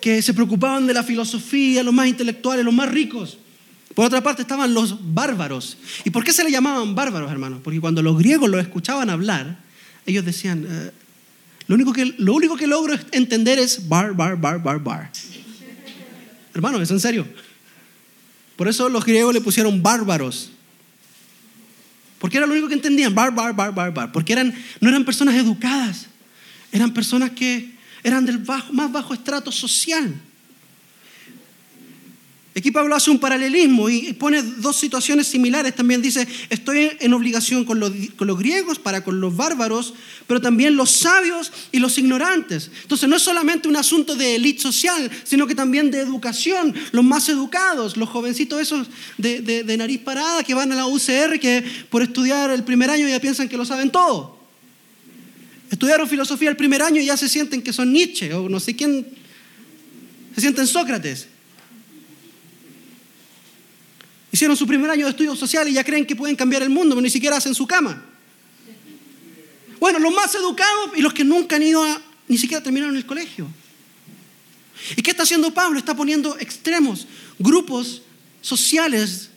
que 0.00 0.22
se 0.22 0.34
preocupaban 0.34 0.86
de 0.86 0.94
la 0.94 1.02
filosofía, 1.02 1.82
los 1.82 1.94
más 1.94 2.08
intelectuales, 2.08 2.64
los 2.64 2.74
más 2.74 2.90
ricos. 2.90 3.38
Por 3.94 4.06
otra 4.06 4.22
parte 4.22 4.42
estaban 4.42 4.74
los 4.74 5.12
bárbaros. 5.12 5.76
¿Y 6.04 6.10
por 6.10 6.22
qué 6.22 6.32
se 6.32 6.44
le 6.44 6.50
llamaban 6.50 6.94
bárbaros, 6.94 7.30
hermanos? 7.30 7.60
Porque 7.64 7.80
cuando 7.80 8.02
los 8.02 8.16
griegos 8.16 8.48
los 8.48 8.60
escuchaban 8.60 9.10
hablar, 9.10 9.58
ellos 10.06 10.24
decían, 10.24 10.66
eh, 10.68 10.90
lo, 11.66 11.74
único 11.74 11.92
que, 11.92 12.14
lo 12.18 12.34
único 12.34 12.56
que 12.56 12.66
logro 12.66 12.96
entender 13.12 13.58
es 13.58 13.88
bar, 13.88 14.14
bar, 14.14 14.40
bar, 14.40 14.62
bar, 14.62 14.78
bar. 14.78 15.10
Hermano, 16.54 16.80
es 16.80 16.90
en 16.90 17.00
serio. 17.00 17.26
Por 18.56 18.68
eso 18.68 18.88
los 18.88 19.04
griegos 19.04 19.34
le 19.34 19.40
pusieron 19.40 19.82
bárbaros. 19.82 20.50
Porque 22.18 22.36
era 22.36 22.46
lo 22.46 22.52
único 22.52 22.68
que 22.68 22.74
entendían, 22.74 23.14
bar, 23.14 23.32
bar, 23.34 23.54
bar, 23.54 23.72
bar, 23.72 23.94
bar. 23.94 24.12
Porque 24.12 24.32
eran, 24.32 24.54
no 24.80 24.88
eran 24.88 25.04
personas 25.04 25.34
educadas, 25.34 26.06
eran 26.72 26.92
personas 26.92 27.30
que 27.30 27.76
eran 28.02 28.24
del 28.24 28.40
más 28.72 28.92
bajo 28.92 29.14
estrato 29.14 29.52
social. 29.52 30.14
Aquí 32.58 32.72
Pablo 32.72 32.96
hace 32.96 33.08
un 33.12 33.20
paralelismo 33.20 33.88
y 33.88 34.14
pone 34.14 34.42
dos 34.42 34.76
situaciones 34.76 35.28
similares. 35.28 35.76
También 35.76 36.02
dice, 36.02 36.26
estoy 36.50 36.90
en 36.98 37.14
obligación 37.14 37.64
con 37.64 37.78
los, 37.78 37.92
griegos 38.36 38.80
para 38.80 39.04
con 39.04 39.20
los 39.20 39.36
bárbaros, 39.36 39.94
pero 40.26 40.40
también 40.40 40.74
los 40.74 40.90
sabios 40.90 41.52
y 41.70 41.78
los 41.78 41.96
ignorantes. 41.98 42.72
Entonces 42.82 43.08
no 43.08 43.14
es 43.14 43.22
solamente 43.22 43.68
un 43.68 43.76
asunto 43.76 44.16
de 44.16 44.34
élite 44.34 44.60
social, 44.60 45.08
sino 45.22 45.46
que 45.46 45.54
también 45.54 45.92
de 45.92 46.00
educación. 46.00 46.74
Los 46.90 47.04
más 47.04 47.28
educados, 47.28 47.96
los 47.96 48.08
jovencitos 48.08 48.60
esos 48.60 48.88
de, 49.18 49.40
de 49.40 49.76
nariz 49.76 50.00
parada 50.00 50.42
que 50.42 50.52
van 50.52 50.72
a 50.72 50.74
la 50.74 50.86
UCR, 50.86 51.38
que 51.38 51.64
por 51.90 52.02
estudiar 52.02 52.50
el 52.50 52.64
primer 52.64 52.90
año 52.90 53.06
ya 53.06 53.20
piensan 53.20 53.48
que 53.48 53.56
lo 53.56 53.64
saben 53.64 53.90
todo. 53.90 54.36
Estudiaron 55.70 56.08
filosofía 56.08 56.50
el 56.50 56.56
primer 56.56 56.82
año 56.82 57.00
y 57.00 57.04
ya 57.04 57.16
se 57.16 57.28
sienten 57.28 57.62
que 57.62 57.72
son 57.72 57.92
Nietzsche 57.92 58.34
o 58.34 58.48
no 58.48 58.58
sé 58.58 58.74
quién. 58.74 59.06
Se 60.34 60.40
sienten 60.40 60.66
Sócrates. 60.66 61.37
Hicieron 64.38 64.56
su 64.56 64.68
primer 64.68 64.88
año 64.88 65.04
de 65.04 65.10
estudios 65.10 65.36
sociales 65.36 65.72
y 65.72 65.74
ya 65.74 65.82
creen 65.82 66.06
que 66.06 66.14
pueden 66.14 66.36
cambiar 66.36 66.62
el 66.62 66.70
mundo, 66.70 66.94
pero 66.94 67.02
ni 67.02 67.10
siquiera 67.10 67.38
hacen 67.38 67.56
su 67.56 67.66
cama. 67.66 68.00
Bueno, 69.80 69.98
los 69.98 70.14
más 70.14 70.32
educados 70.32 70.92
y 70.94 71.02
los 71.02 71.12
que 71.12 71.24
nunca 71.24 71.56
han 71.56 71.64
ido 71.64 71.82
a 71.82 72.00
ni 72.28 72.38
siquiera 72.38 72.62
terminaron 72.62 72.96
el 72.96 73.04
colegio. 73.04 73.48
¿Y 74.94 75.02
qué 75.02 75.10
está 75.10 75.24
haciendo 75.24 75.52
Pablo? 75.52 75.76
Está 75.76 75.96
poniendo 75.96 76.38
extremos, 76.38 77.08
grupos 77.40 78.02
sociales 78.40 79.30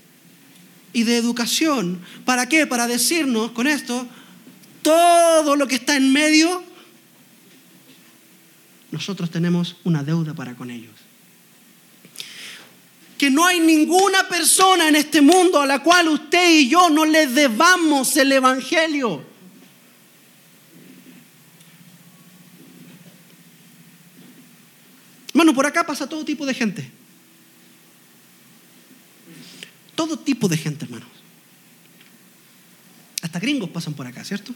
y 0.93 1.01
de 1.01 1.17
educación. 1.17 1.99
¿Para 2.23 2.47
qué? 2.47 2.67
Para 2.67 2.85
decirnos 2.85 3.53
con 3.53 3.65
esto, 3.65 4.07
todo 4.83 5.55
lo 5.55 5.67
que 5.67 5.77
está 5.77 5.95
en 5.95 6.13
medio, 6.13 6.63
nosotros 8.91 9.31
tenemos 9.31 9.77
una 9.83 10.03
deuda 10.03 10.35
para 10.35 10.53
con 10.53 10.69
ellos. 10.69 11.00
Que 13.21 13.29
no 13.29 13.45
hay 13.45 13.59
ninguna 13.59 14.27
persona 14.27 14.87
en 14.87 14.95
este 14.95 15.21
mundo 15.21 15.61
a 15.61 15.67
la 15.67 15.83
cual 15.83 16.07
usted 16.07 16.57
y 16.57 16.67
yo 16.67 16.89
no 16.89 17.05
le 17.05 17.27
debamos 17.27 18.17
el 18.17 18.31
Evangelio. 18.31 19.23
Hermano, 25.27 25.53
por 25.53 25.67
acá 25.67 25.85
pasa 25.85 26.09
todo 26.09 26.25
tipo 26.25 26.47
de 26.47 26.55
gente. 26.55 26.91
Todo 29.93 30.17
tipo 30.17 30.47
de 30.47 30.57
gente, 30.57 30.85
hermanos. 30.85 31.07
Hasta 33.21 33.39
gringos 33.39 33.69
pasan 33.69 33.93
por 33.93 34.07
acá, 34.07 34.25
¿cierto? 34.25 34.51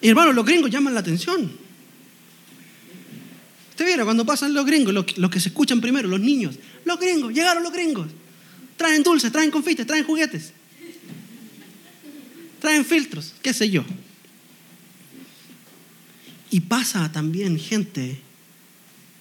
Y 0.00 0.08
hermanos, 0.08 0.34
los 0.34 0.44
gringos 0.44 0.72
llaman 0.72 0.92
la 0.92 0.98
atención. 0.98 1.65
Usted 3.76 3.84
viera 3.84 4.04
cuando 4.04 4.24
pasan 4.24 4.54
los 4.54 4.64
gringos, 4.64 4.94
los, 4.94 5.30
que 5.30 5.38
se 5.38 5.50
escuchan 5.50 5.82
primero, 5.82 6.08
los 6.08 6.18
niños. 6.18 6.58
Los 6.86 6.98
gringos, 6.98 7.34
llegaron 7.34 7.62
los 7.62 7.70
gringos. 7.70 8.06
Traen 8.78 9.02
dulces, 9.02 9.30
traen 9.30 9.50
confites, 9.50 9.86
traen 9.86 10.02
juguetes. 10.02 10.54
Traen 12.58 12.86
filtros, 12.86 13.34
qué 13.42 13.52
sé 13.52 13.68
yo. 13.68 13.84
Y 16.50 16.60
pasa 16.60 17.12
también 17.12 17.58
gente 17.58 18.18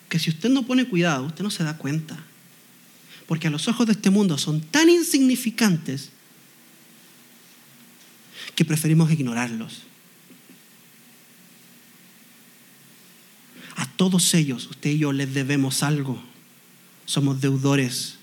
que 0.08 0.20
si 0.20 0.30
usted 0.30 0.48
no 0.48 0.66
pone 0.66 0.86
cuidado, 0.86 1.26
usted 1.26 1.44
no 1.44 1.52
se 1.52 1.66
da 1.66 1.78
cuenta. 1.78 2.18
Porque 3.28 3.48
a 3.48 3.52
los 3.52 3.68
ojos 3.68 3.86
de 3.88 3.92
este 3.92 4.10
mundo 4.10 4.38
son 4.38 4.62
tan 4.62 4.88
insignificantes 4.88 6.12
que 8.56 8.64
preferimos 8.64 9.12
ignorarlos. 9.12 9.82
A 13.76 13.86
todos 13.86 14.34
ellos, 14.34 14.68
usted 14.68 14.92
y 14.92 15.00
yo 15.00 15.12
les 15.12 15.34
debemos 15.34 15.84
algo. 15.84 16.22
Somos 17.06 17.42
deudores. 17.42 18.16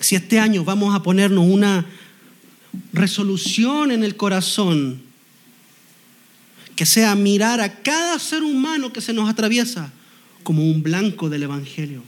Si 0.00 0.16
este 0.16 0.40
año 0.40 0.64
vamos 0.64 0.94
a 0.94 1.02
ponernos 1.02 1.46
una 1.46 1.86
resolución 2.92 3.92
en 3.92 4.02
el 4.02 4.16
corazón 4.16 5.02
que 6.74 6.86
sea 6.86 7.14
mirar 7.14 7.60
a 7.60 7.82
cada 7.82 8.18
ser 8.18 8.42
humano 8.42 8.92
que 8.92 9.00
se 9.00 9.12
nos 9.12 9.28
atraviesa 9.28 9.92
como 10.42 10.64
un 10.68 10.82
blanco 10.82 11.28
del 11.28 11.44
Evangelio, 11.44 12.02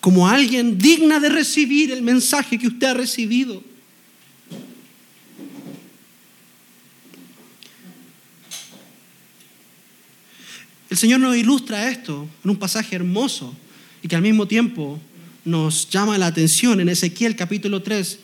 como 0.00 0.26
alguien 0.26 0.78
digna 0.78 1.20
de 1.20 1.28
recibir 1.28 1.92
el 1.92 2.02
mensaje 2.02 2.58
que 2.58 2.66
usted 2.66 2.88
ha 2.88 2.94
recibido. 2.94 3.62
El 10.92 10.98
Señor 10.98 11.20
nos 11.20 11.34
ilustra 11.34 11.88
esto 11.88 12.28
en 12.44 12.50
un 12.50 12.58
pasaje 12.58 12.94
hermoso 12.96 13.56
y 14.02 14.08
que 14.08 14.14
al 14.14 14.20
mismo 14.20 14.46
tiempo 14.46 15.00
nos 15.42 15.88
llama 15.88 16.18
la 16.18 16.26
atención 16.26 16.82
en 16.82 16.90
Ezequiel 16.90 17.34
capítulo 17.34 17.80
3, 17.82 18.18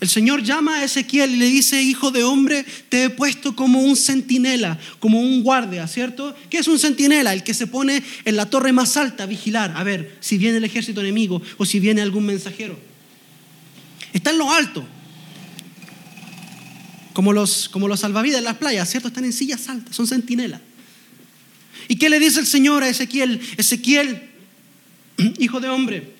el 0.00 0.08
Señor 0.08 0.42
llama 0.42 0.78
a 0.78 0.84
Ezequiel 0.84 1.30
y 1.30 1.36
le 1.36 1.46
dice, 1.46 1.80
hijo 1.80 2.10
de 2.10 2.24
hombre, 2.24 2.66
te 2.88 3.04
he 3.04 3.10
puesto 3.10 3.54
como 3.54 3.82
un 3.82 3.94
centinela, 3.94 4.80
como 4.98 5.20
un 5.20 5.44
guardia, 5.44 5.86
¿cierto? 5.86 6.34
¿Qué 6.50 6.58
es 6.58 6.66
un 6.66 6.80
centinela? 6.80 7.32
El 7.32 7.44
que 7.44 7.54
se 7.54 7.68
pone 7.68 8.02
en 8.24 8.34
la 8.34 8.50
torre 8.50 8.72
más 8.72 8.96
alta 8.96 9.22
a 9.22 9.26
vigilar, 9.26 9.74
a 9.76 9.84
ver 9.84 10.16
si 10.18 10.38
viene 10.38 10.56
el 10.56 10.64
ejército 10.64 11.02
enemigo 11.02 11.40
o 11.56 11.64
si 11.64 11.78
viene 11.78 12.02
algún 12.02 12.26
mensajero. 12.26 12.76
Está 14.12 14.32
en 14.32 14.38
lo 14.38 14.50
alto, 14.50 14.84
como 17.12 17.32
los, 17.32 17.68
como 17.68 17.86
los 17.86 18.00
salvavidas 18.00 18.38
en 18.38 18.44
las 18.44 18.56
playas, 18.56 18.90
¿cierto? 18.90 19.06
Están 19.06 19.24
en 19.24 19.32
sillas 19.32 19.68
altas, 19.68 19.94
son 19.94 20.08
centinelas. 20.08 20.60
¿Y 21.88 21.96
qué 21.96 22.08
le 22.08 22.18
dice 22.18 22.40
el 22.40 22.46
Señor 22.46 22.82
a 22.82 22.88
Ezequiel? 22.88 23.40
Ezequiel, 23.56 24.30
hijo 25.38 25.60
de 25.60 25.68
hombre, 25.68 26.14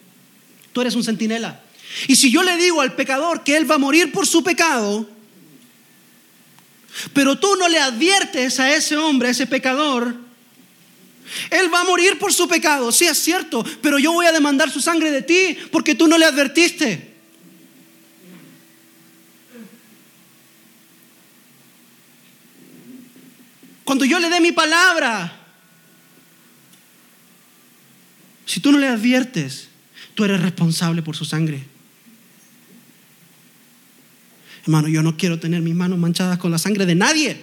tú 0.72 0.80
eres 0.80 0.94
un 0.94 1.04
centinela. 1.04 1.60
Y 2.08 2.16
si 2.16 2.30
yo 2.30 2.42
le 2.42 2.56
digo 2.56 2.80
al 2.80 2.94
pecador 2.94 3.44
que 3.44 3.56
él 3.56 3.70
va 3.70 3.76
a 3.76 3.78
morir 3.78 4.12
por 4.12 4.26
su 4.26 4.42
pecado, 4.42 5.08
pero 7.12 7.38
tú 7.38 7.56
no 7.56 7.68
le 7.68 7.78
adviertes 7.78 8.60
a 8.60 8.74
ese 8.74 8.96
hombre, 8.96 9.28
a 9.28 9.30
ese 9.32 9.46
pecador, 9.46 10.14
él 11.50 11.72
va 11.72 11.80
a 11.80 11.84
morir 11.84 12.18
por 12.18 12.32
su 12.32 12.48
pecado, 12.48 12.92
sí 12.92 13.06
es 13.06 13.18
cierto, 13.18 13.64
pero 13.80 13.98
yo 13.98 14.12
voy 14.12 14.26
a 14.26 14.32
demandar 14.32 14.70
su 14.70 14.80
sangre 14.80 15.10
de 15.10 15.22
ti 15.22 15.56
porque 15.70 15.94
tú 15.94 16.08
no 16.08 16.18
le 16.18 16.24
advertiste. 16.24 17.12
Cuando 23.84 24.04
yo 24.04 24.18
le 24.18 24.30
dé 24.30 24.40
mi 24.40 24.52
palabra, 24.52 25.41
si 28.52 28.60
tú 28.60 28.70
no 28.70 28.78
le 28.78 28.86
adviertes, 28.86 29.68
tú 30.12 30.24
eres 30.24 30.42
responsable 30.42 31.00
por 31.00 31.16
su 31.16 31.24
sangre. 31.24 31.64
Hermano, 34.64 34.88
yo 34.88 35.02
no 35.02 35.16
quiero 35.16 35.40
tener 35.40 35.62
mis 35.62 35.74
manos 35.74 35.98
manchadas 35.98 36.36
con 36.36 36.50
la 36.50 36.58
sangre 36.58 36.84
de 36.84 36.94
nadie. 36.94 37.40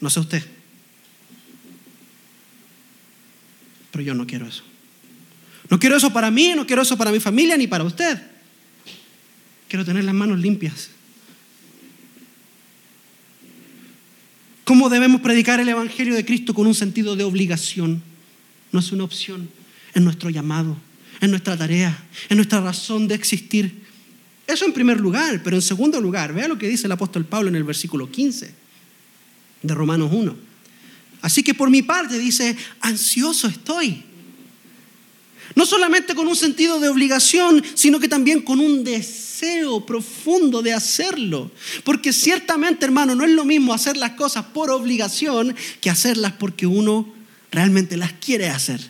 No 0.00 0.08
sé 0.08 0.18
usted. 0.18 0.42
Pero 3.90 4.02
yo 4.02 4.14
no 4.14 4.26
quiero 4.26 4.46
eso. 4.46 4.62
No 5.68 5.78
quiero 5.78 5.98
eso 5.98 6.10
para 6.10 6.30
mí, 6.30 6.54
no 6.56 6.66
quiero 6.66 6.80
eso 6.80 6.96
para 6.96 7.12
mi 7.12 7.20
familia 7.20 7.58
ni 7.58 7.66
para 7.66 7.84
usted. 7.84 8.18
Quiero 9.68 9.84
tener 9.84 10.04
las 10.04 10.14
manos 10.14 10.38
limpias. 10.38 10.88
¿Cómo 14.68 14.90
debemos 14.90 15.22
predicar 15.22 15.60
el 15.60 15.68
Evangelio 15.70 16.14
de 16.14 16.26
Cristo 16.26 16.52
con 16.52 16.66
un 16.66 16.74
sentido 16.74 17.16
de 17.16 17.24
obligación? 17.24 18.02
No 18.70 18.80
es 18.80 18.92
una 18.92 19.04
opción, 19.04 19.48
es 19.94 20.02
nuestro 20.02 20.28
llamado 20.28 20.76
en 21.22 21.30
nuestra 21.30 21.56
tarea, 21.56 22.06
en 22.28 22.36
nuestra 22.36 22.60
razón 22.60 23.08
de 23.08 23.14
existir. 23.14 23.80
Eso 24.46 24.66
en 24.66 24.74
primer 24.74 25.00
lugar, 25.00 25.40
pero 25.42 25.56
en 25.56 25.62
segundo 25.62 26.02
lugar, 26.02 26.34
vea 26.34 26.48
lo 26.48 26.58
que 26.58 26.68
dice 26.68 26.86
el 26.86 26.92
apóstol 26.92 27.24
Pablo 27.24 27.48
en 27.48 27.56
el 27.56 27.64
versículo 27.64 28.10
15 28.10 28.54
de 29.62 29.74
Romanos 29.74 30.10
1. 30.12 30.36
Así 31.22 31.42
que 31.42 31.54
por 31.54 31.70
mi 31.70 31.80
parte 31.80 32.18
dice, 32.18 32.54
ansioso 32.82 33.48
estoy. 33.48 34.04
No 35.58 35.66
solamente 35.66 36.14
con 36.14 36.28
un 36.28 36.36
sentido 36.36 36.78
de 36.78 36.88
obligación, 36.88 37.64
sino 37.74 37.98
que 37.98 38.06
también 38.06 38.42
con 38.42 38.60
un 38.60 38.84
deseo 38.84 39.84
profundo 39.84 40.62
de 40.62 40.72
hacerlo. 40.72 41.50
Porque 41.82 42.12
ciertamente, 42.12 42.84
hermano, 42.84 43.16
no 43.16 43.24
es 43.24 43.32
lo 43.32 43.44
mismo 43.44 43.74
hacer 43.74 43.96
las 43.96 44.12
cosas 44.12 44.44
por 44.44 44.70
obligación 44.70 45.56
que 45.80 45.90
hacerlas 45.90 46.34
porque 46.34 46.64
uno 46.64 47.12
realmente 47.50 47.96
las 47.96 48.12
quiere 48.12 48.50
hacer. 48.50 48.80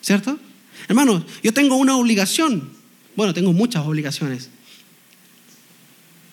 ¿Cierto? 0.00 0.36
Hermanos, 0.88 1.22
yo 1.44 1.54
tengo 1.54 1.76
una 1.76 1.96
obligación. 1.96 2.72
Bueno, 3.14 3.32
tengo 3.32 3.52
muchas 3.52 3.86
obligaciones. 3.86 4.50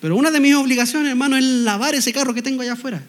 Pero 0.02 0.16
una 0.16 0.32
de 0.32 0.40
mis 0.40 0.56
obligaciones, 0.56 1.12
hermano, 1.12 1.38
es 1.38 1.44
lavar 1.44 1.94
ese 1.94 2.12
carro 2.12 2.34
que 2.34 2.42
tengo 2.42 2.64
allá 2.64 2.74
afuera. 2.74 3.04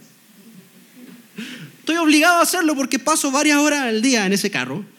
Estoy 1.79 1.97
obligado 1.97 2.41
a 2.41 2.43
hacerlo 2.43 2.77
porque 2.77 2.99
paso 2.99 3.31
varias 3.31 3.57
horas 3.57 3.85
al 3.85 4.03
día 4.03 4.27
en 4.27 4.35
ese 4.35 4.51
carro. 4.51 4.92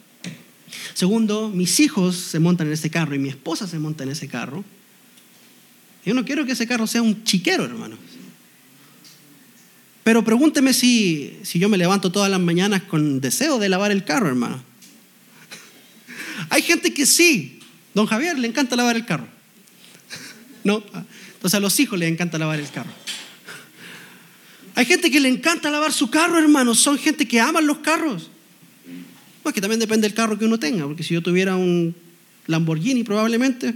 Segundo, 0.93 1.49
mis 1.49 1.79
hijos 1.79 2.15
se 2.15 2.39
montan 2.39 2.67
en 2.67 2.73
ese 2.73 2.89
carro 2.89 3.15
y 3.15 3.19
mi 3.19 3.29
esposa 3.29 3.67
se 3.67 3.79
monta 3.79 4.03
en 4.03 4.09
ese 4.09 4.27
carro. 4.27 4.63
Yo 6.05 6.13
no 6.13 6.25
quiero 6.25 6.45
que 6.45 6.51
ese 6.51 6.67
carro 6.67 6.85
sea 6.85 7.01
un 7.01 7.23
chiquero, 7.23 7.65
hermano. 7.65 7.97
Pero 10.03 10.23
pregúnteme 10.23 10.73
si, 10.73 11.39
si 11.43 11.59
yo 11.59 11.69
me 11.69 11.77
levanto 11.77 12.11
todas 12.11 12.29
las 12.29 12.39
mañanas 12.39 12.83
con 12.83 13.21
deseo 13.21 13.57
de 13.57 13.69
lavar 13.69 13.91
el 13.91 14.03
carro, 14.03 14.27
hermano. 14.27 14.61
Hay 16.49 16.61
gente 16.61 16.93
que 16.93 17.05
sí. 17.05 17.59
Don 17.93 18.05
Javier 18.05 18.37
le 18.37 18.47
encanta 18.47 18.75
lavar 18.75 18.95
el 18.95 19.05
carro. 19.05 19.27
¿No? 20.63 20.83
Entonces 21.33 21.53
a 21.55 21.59
los 21.59 21.79
hijos 21.79 21.97
les 21.97 22.11
encanta 22.11 22.37
lavar 22.37 22.59
el 22.59 22.69
carro. 22.69 22.91
Hay 24.75 24.85
gente 24.85 25.09
que 25.09 25.19
le 25.19 25.29
encanta 25.29 25.71
lavar 25.71 25.93
su 25.93 26.09
carro, 26.09 26.37
hermanos. 26.37 26.79
Son 26.79 26.97
gente 26.97 27.27
que 27.27 27.39
aman 27.39 27.65
los 27.65 27.77
carros. 27.79 28.29
Pues 29.43 29.53
que 29.53 29.61
también 29.61 29.79
depende 29.79 30.07
del 30.07 30.15
carro 30.15 30.39
que 30.39 30.45
uno 30.45 30.57
tenga. 30.57 30.85
Porque 30.85 31.03
si 31.03 31.13
yo 31.13 31.21
tuviera 31.21 31.55
un 31.55 31.95
Lamborghini, 32.47 33.03
probablemente 33.03 33.75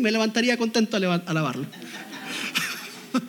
me 0.00 0.12
levantaría 0.12 0.56
contento 0.56 0.96
a 0.96 1.00
lavarlo. 1.00 1.66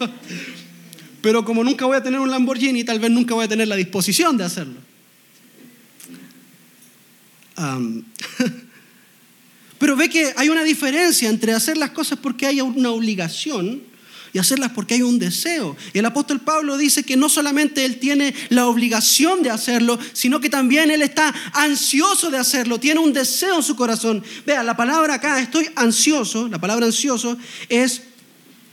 Pero 1.21 1.45
como 1.45 1.63
nunca 1.63 1.85
voy 1.85 1.97
a 1.97 2.03
tener 2.03 2.19
un 2.19 2.29
Lamborghini, 2.29 2.83
tal 2.83 2.99
vez 2.99 3.09
nunca 3.09 3.33
voy 3.33 3.45
a 3.45 3.47
tener 3.47 3.67
la 3.67 3.75
disposición 3.75 4.37
de 4.37 4.43
hacerlo. 4.43 4.87
pero 9.79 9.95
ve 9.95 10.09
que 10.09 10.31
hay 10.35 10.49
una 10.49 10.63
diferencia 10.63 11.27
entre 11.27 11.53
hacer 11.53 11.77
las 11.77 11.89
cosas 11.89 12.19
porque 12.19 12.45
hay 12.45 12.61
una 12.61 12.91
obligación 12.91 13.81
y 14.33 14.39
hacerlas 14.39 14.71
porque 14.71 14.95
hay 14.95 15.01
un 15.01 15.19
deseo. 15.19 15.75
Y 15.93 15.99
el 15.99 16.05
apóstol 16.05 16.39
Pablo 16.41 16.77
dice 16.77 17.03
que 17.03 17.17
no 17.17 17.29
solamente 17.29 17.85
él 17.85 17.99
tiene 17.99 18.33
la 18.49 18.67
obligación 18.67 19.43
de 19.43 19.49
hacerlo, 19.49 19.97
sino 20.13 20.39
que 20.39 20.49
también 20.49 20.91
él 20.91 21.01
está 21.01 21.33
ansioso 21.53 22.29
de 22.29 22.37
hacerlo, 22.37 22.79
tiene 22.79 22.99
un 22.99 23.13
deseo 23.13 23.57
en 23.57 23.63
su 23.63 23.75
corazón. 23.75 24.23
Vea, 24.45 24.63
la 24.63 24.77
palabra 24.77 25.15
acá, 25.15 25.39
estoy 25.39 25.69
ansioso, 25.75 26.47
la 26.47 26.59
palabra 26.59 26.85
ansioso 26.85 27.37
es 27.69 28.01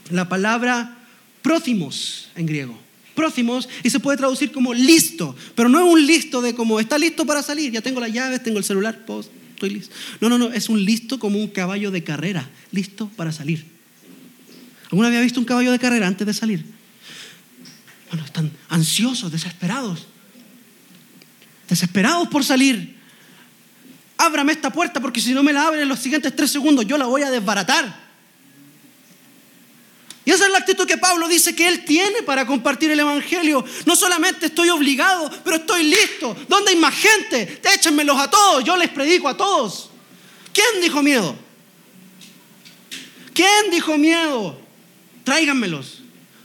la 0.09 0.27
palabra 0.29 0.97
próximos 1.41 2.29
en 2.35 2.45
griego. 2.45 2.77
Próximos 3.15 3.69
y 3.81 3.89
se 3.89 3.99
puede 3.99 4.17
traducir 4.17 4.51
como 4.51 4.73
listo, 4.73 5.35
pero 5.55 5.69
no 5.69 5.79
es 5.79 5.85
un 5.85 6.05
listo 6.05 6.41
de 6.41 6.53
como 6.53 6.81
está 6.81 6.97
listo 6.97 7.25
para 7.25 7.41
salir, 7.41 7.71
ya 7.71 7.81
tengo 7.81 8.01
las 8.01 8.11
llaves, 8.11 8.43
tengo 8.43 8.57
el 8.57 8.65
celular, 8.65 9.05
estoy 9.53 9.69
listo. 9.69 9.95
No, 10.19 10.27
no, 10.27 10.37
no, 10.37 10.51
es 10.51 10.67
un 10.67 10.83
listo 10.83 11.17
como 11.17 11.39
un 11.39 11.47
caballo 11.47 11.91
de 11.91 12.03
carrera, 12.03 12.49
listo 12.71 13.09
para 13.15 13.31
salir. 13.31 13.74
¿Alguna 14.95 15.09
había 15.09 15.19
visto 15.19 15.41
un 15.41 15.45
caballo 15.45 15.73
de 15.73 15.77
carrera 15.77 16.07
antes 16.07 16.25
de 16.25 16.33
salir? 16.33 16.63
Bueno, 18.09 18.25
están 18.25 18.49
ansiosos, 18.69 19.29
desesperados. 19.29 20.07
Desesperados 21.67 22.29
por 22.29 22.45
salir. 22.45 22.95
Ábrame 24.15 24.53
esta 24.53 24.71
puerta 24.71 25.01
porque 25.01 25.19
si 25.19 25.33
no 25.33 25.43
me 25.43 25.51
la 25.51 25.67
abren 25.67 25.81
en 25.81 25.89
los 25.89 25.99
siguientes 25.99 26.33
tres 26.33 26.49
segundos 26.49 26.87
yo 26.87 26.97
la 26.97 27.07
voy 27.07 27.23
a 27.23 27.29
desbaratar. 27.29 27.93
Y 30.23 30.31
esa 30.31 30.45
es 30.45 30.51
la 30.53 30.59
actitud 30.59 30.87
que 30.87 30.97
Pablo 30.97 31.27
dice 31.27 31.53
que 31.53 31.67
él 31.67 31.83
tiene 31.83 32.21
para 32.21 32.47
compartir 32.47 32.89
el 32.89 32.99
Evangelio. 33.01 33.65
No 33.85 33.97
solamente 33.97 34.45
estoy 34.45 34.69
obligado, 34.69 35.29
pero 35.43 35.57
estoy 35.57 35.83
listo. 35.83 36.37
¿Dónde 36.47 36.71
hay 36.71 36.77
más 36.77 36.95
gente? 36.95 37.59
Échenmelos 37.75 38.17
a 38.17 38.29
todos, 38.31 38.63
yo 38.63 38.77
les 38.77 38.87
predico 38.87 39.27
a 39.27 39.35
todos. 39.35 39.89
¿Quién 40.53 40.81
dijo 40.81 41.03
miedo? 41.03 41.35
¿Quién 43.33 43.69
dijo 43.71 43.97
miedo? 43.97 44.63
Tráiganmelos. 45.25 46.03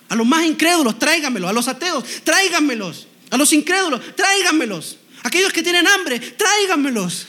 A 0.09 0.17
los 0.17 0.27
más 0.27 0.45
incrédulos, 0.45 0.99
tráiganmelos. 0.99 1.49
A 1.49 1.53
los 1.53 1.69
ateos, 1.69 2.05
tráiganmelos. 2.25 3.07
A 3.31 3.37
los 3.37 3.53
incrédulos, 3.53 4.17
tráiganmelos. 4.17 4.99
Aquellos 5.23 5.53
que 5.53 5.63
tienen 5.63 5.87
hambre, 5.87 6.19
tráiganmelos. 6.19 7.29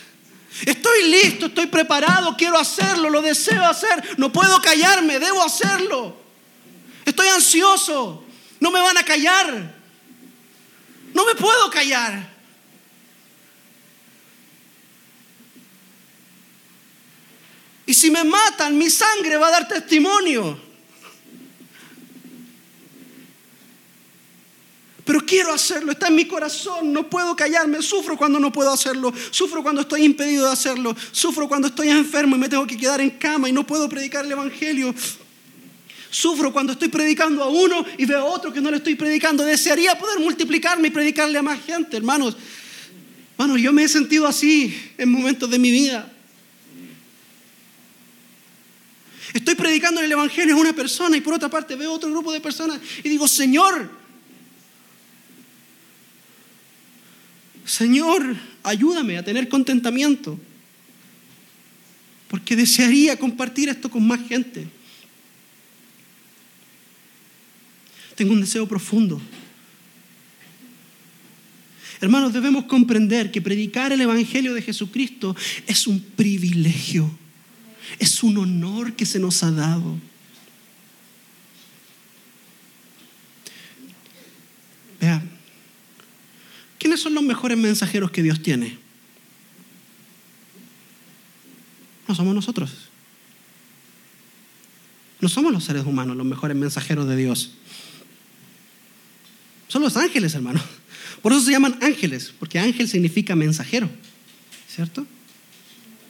Estoy 0.65 1.09
listo, 1.09 1.45
estoy 1.45 1.67
preparado, 1.67 2.35
quiero 2.35 2.57
hacerlo, 2.57 3.09
lo 3.09 3.21
deseo 3.21 3.63
hacer. 3.63 4.17
No 4.17 4.31
puedo 4.31 4.59
callarme, 4.61 5.19
debo 5.19 5.43
hacerlo. 5.43 6.17
Estoy 7.05 7.27
ansioso, 7.27 8.25
no 8.59 8.71
me 8.71 8.79
van 8.79 8.97
a 8.97 9.05
callar. 9.05 9.81
No 11.13 11.25
me 11.25 11.35
puedo 11.35 11.69
callar. 11.69 12.31
Y 17.85 17.93
si 17.93 18.09
me 18.09 18.23
matan, 18.23 18.77
mi 18.77 18.89
sangre 18.89 19.37
va 19.37 19.47
a 19.47 19.51
dar 19.51 19.67
testimonio. 19.67 20.70
Pero 25.11 25.25
quiero 25.25 25.51
hacerlo, 25.51 25.91
está 25.91 26.07
en 26.07 26.15
mi 26.15 26.23
corazón, 26.23 26.93
no 26.93 27.09
puedo 27.09 27.35
callarme, 27.35 27.81
sufro 27.81 28.15
cuando 28.15 28.39
no 28.39 28.49
puedo 28.49 28.71
hacerlo, 28.71 29.13
sufro 29.29 29.61
cuando 29.61 29.81
estoy 29.81 30.05
impedido 30.05 30.45
de 30.45 30.53
hacerlo, 30.53 30.95
sufro 31.11 31.49
cuando 31.49 31.67
estoy 31.67 31.89
enfermo 31.89 32.37
y 32.37 32.39
me 32.39 32.47
tengo 32.47 32.65
que 32.65 32.77
quedar 32.77 33.01
en 33.01 33.09
cama 33.09 33.49
y 33.49 33.51
no 33.51 33.67
puedo 33.67 33.89
predicar 33.89 34.23
el 34.23 34.31
Evangelio. 34.31 34.95
Sufro 36.09 36.53
cuando 36.53 36.71
estoy 36.71 36.87
predicando 36.87 37.43
a 37.43 37.49
uno 37.49 37.83
y 37.97 38.05
veo 38.05 38.19
a 38.19 38.23
otro 38.23 38.53
que 38.53 38.61
no 38.61 38.71
le 38.71 38.77
estoy 38.77 38.95
predicando. 38.95 39.43
Desearía 39.43 39.99
poder 39.99 40.17
multiplicarme 40.21 40.87
y 40.87 40.91
predicarle 40.91 41.37
a 41.37 41.41
más 41.41 41.61
gente, 41.61 41.97
hermanos. 41.97 42.37
Hermanos, 43.37 43.61
yo 43.61 43.73
me 43.73 43.83
he 43.83 43.89
sentido 43.89 44.25
así 44.27 44.93
en 44.97 45.11
momentos 45.11 45.49
de 45.49 45.59
mi 45.59 45.71
vida. 45.71 46.09
Estoy 49.33 49.55
predicando 49.55 49.99
el 49.99 50.09
Evangelio 50.09 50.55
a 50.55 50.57
una 50.57 50.71
persona 50.71 51.17
y 51.17 51.21
por 51.21 51.33
otra 51.33 51.49
parte 51.49 51.75
veo 51.75 51.91
otro 51.91 52.09
grupo 52.09 52.31
de 52.31 52.39
personas 52.39 52.79
y 53.03 53.09
digo, 53.09 53.27
Señor, 53.27 53.99
Señor, 57.65 58.35
ayúdame 58.63 59.17
a 59.17 59.23
tener 59.23 59.47
contentamiento, 59.47 60.39
porque 62.27 62.55
desearía 62.55 63.17
compartir 63.17 63.69
esto 63.69 63.89
con 63.89 64.05
más 64.05 64.25
gente. 64.27 64.67
Tengo 68.15 68.33
un 68.33 68.41
deseo 68.41 68.67
profundo. 68.67 69.21
Hermanos, 72.01 72.33
debemos 72.33 72.65
comprender 72.65 73.31
que 73.31 73.41
predicar 73.41 73.91
el 73.91 74.01
Evangelio 74.01 74.55
de 74.55 74.61
Jesucristo 74.63 75.35
es 75.67 75.85
un 75.85 76.01
privilegio, 76.01 77.09
es 77.99 78.23
un 78.23 78.37
honor 78.37 78.93
que 78.93 79.05
se 79.05 79.19
nos 79.19 79.43
ha 79.43 79.51
dado. 79.51 79.97
¿Quiénes 86.81 86.99
son 86.99 87.13
los 87.13 87.21
mejores 87.21 87.59
mensajeros 87.59 88.09
que 88.09 88.23
Dios 88.23 88.41
tiene? 88.41 88.75
No 92.07 92.15
somos 92.15 92.33
nosotros. 92.33 92.71
No 95.19 95.29
somos 95.29 95.53
los 95.53 95.63
seres 95.63 95.85
humanos 95.85 96.17
los 96.17 96.25
mejores 96.25 96.57
mensajeros 96.57 97.07
de 97.07 97.15
Dios. 97.15 97.51
Son 99.67 99.83
los 99.83 99.95
ángeles, 99.95 100.33
hermano. 100.33 100.59
Por 101.21 101.31
eso 101.31 101.41
se 101.41 101.51
llaman 101.51 101.77
ángeles, 101.83 102.33
porque 102.39 102.57
ángel 102.57 102.89
significa 102.89 103.35
mensajero, 103.35 103.87
¿cierto? 104.67 105.05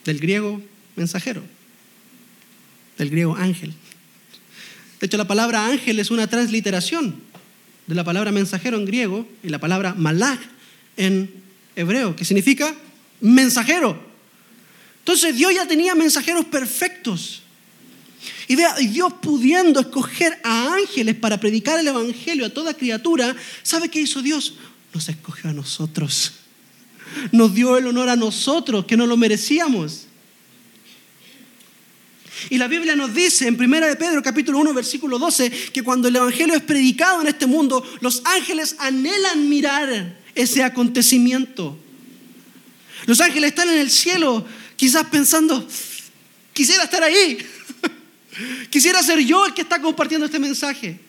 Del 0.06 0.20
griego 0.20 0.62
mensajero, 0.96 1.44
del 2.98 3.10
griego 3.10 3.36
ángel. 3.36 3.74
De 5.02 5.08
hecho, 5.08 5.18
la 5.18 5.28
palabra 5.28 5.66
ángel 5.66 6.00
es 6.00 6.12
una 6.12 6.28
transliteración 6.28 7.20
de 7.88 7.96
la 7.96 8.06
palabra 8.06 8.32
mensajero 8.32 8.78
en 8.78 8.86
griego 8.86 9.28
y 9.44 9.50
la 9.50 9.60
palabra 9.60 9.96
malach 9.96 10.40
en 11.02 11.34
hebreo, 11.76 12.16
que 12.16 12.24
significa 12.24 12.76
mensajero. 13.22 14.00
Entonces 15.00 15.36
Dios 15.36 15.52
ya 15.54 15.68
tenía 15.68 15.96
mensajeros 15.96 16.46
perfectos. 16.46 17.42
Y 18.48 18.56
Dios 18.56 19.14
pudiendo 19.20 19.80
escoger 19.80 20.40
a 20.44 20.76
ángeles 20.76 21.16
para 21.16 21.40
predicar 21.40 21.80
el 21.80 21.88
Evangelio 21.88 22.46
a 22.46 22.50
toda 22.50 22.76
criatura, 22.76 23.36
¿sabe 23.64 23.90
qué 23.90 24.00
hizo 24.02 24.22
Dios? 24.22 24.56
Nos 24.94 25.10
escogió 25.10 25.50
a 25.50 25.54
nosotros. 25.54 26.34
Nos 27.32 27.56
dio 27.56 27.78
el 27.78 27.88
honor 27.88 28.10
a 28.10 28.16
nosotros, 28.16 28.86
que 28.86 28.96
no 28.96 29.08
lo 29.08 29.18
merecíamos. 29.18 30.06
Y 32.52 32.60
la 32.60 32.68
Biblia 32.68 32.96
nos 32.96 33.14
dice 33.14 33.48
en 33.48 33.60
1 33.60 33.88
de 33.88 33.96
Pedro 33.96 34.22
capítulo 34.22 34.60
1 34.60 34.74
versículo 34.74 35.18
12 35.18 35.50
que 35.74 35.84
cuando 35.84 36.08
el 36.08 36.16
Evangelio 36.16 36.56
es 36.56 36.62
predicado 36.62 37.22
en 37.22 37.28
este 37.28 37.48
mundo, 37.48 37.84
los 38.02 38.22
ángeles 38.26 38.76
anhelan 38.80 39.50
mirar 39.50 40.21
ese 40.36 40.63
acontecimiento. 40.63 41.78
Los 43.06 43.20
ángeles 43.22 43.50
están 43.50 43.70
en 43.70 43.80
el 43.80 43.89
cielo, 43.89 44.46
quizás 44.76 45.08
pensando, 45.08 45.67
quisiera 46.54 46.84
estar 46.84 47.04
ahí, 47.04 47.38
quisiera 48.70 49.02
ser 49.02 49.20
yo 49.20 49.46
el 49.46 49.54
que 49.54 49.62
está 49.62 49.82
compartiendo 49.82 50.26
este 50.26 50.39
mensaje. 50.39 51.00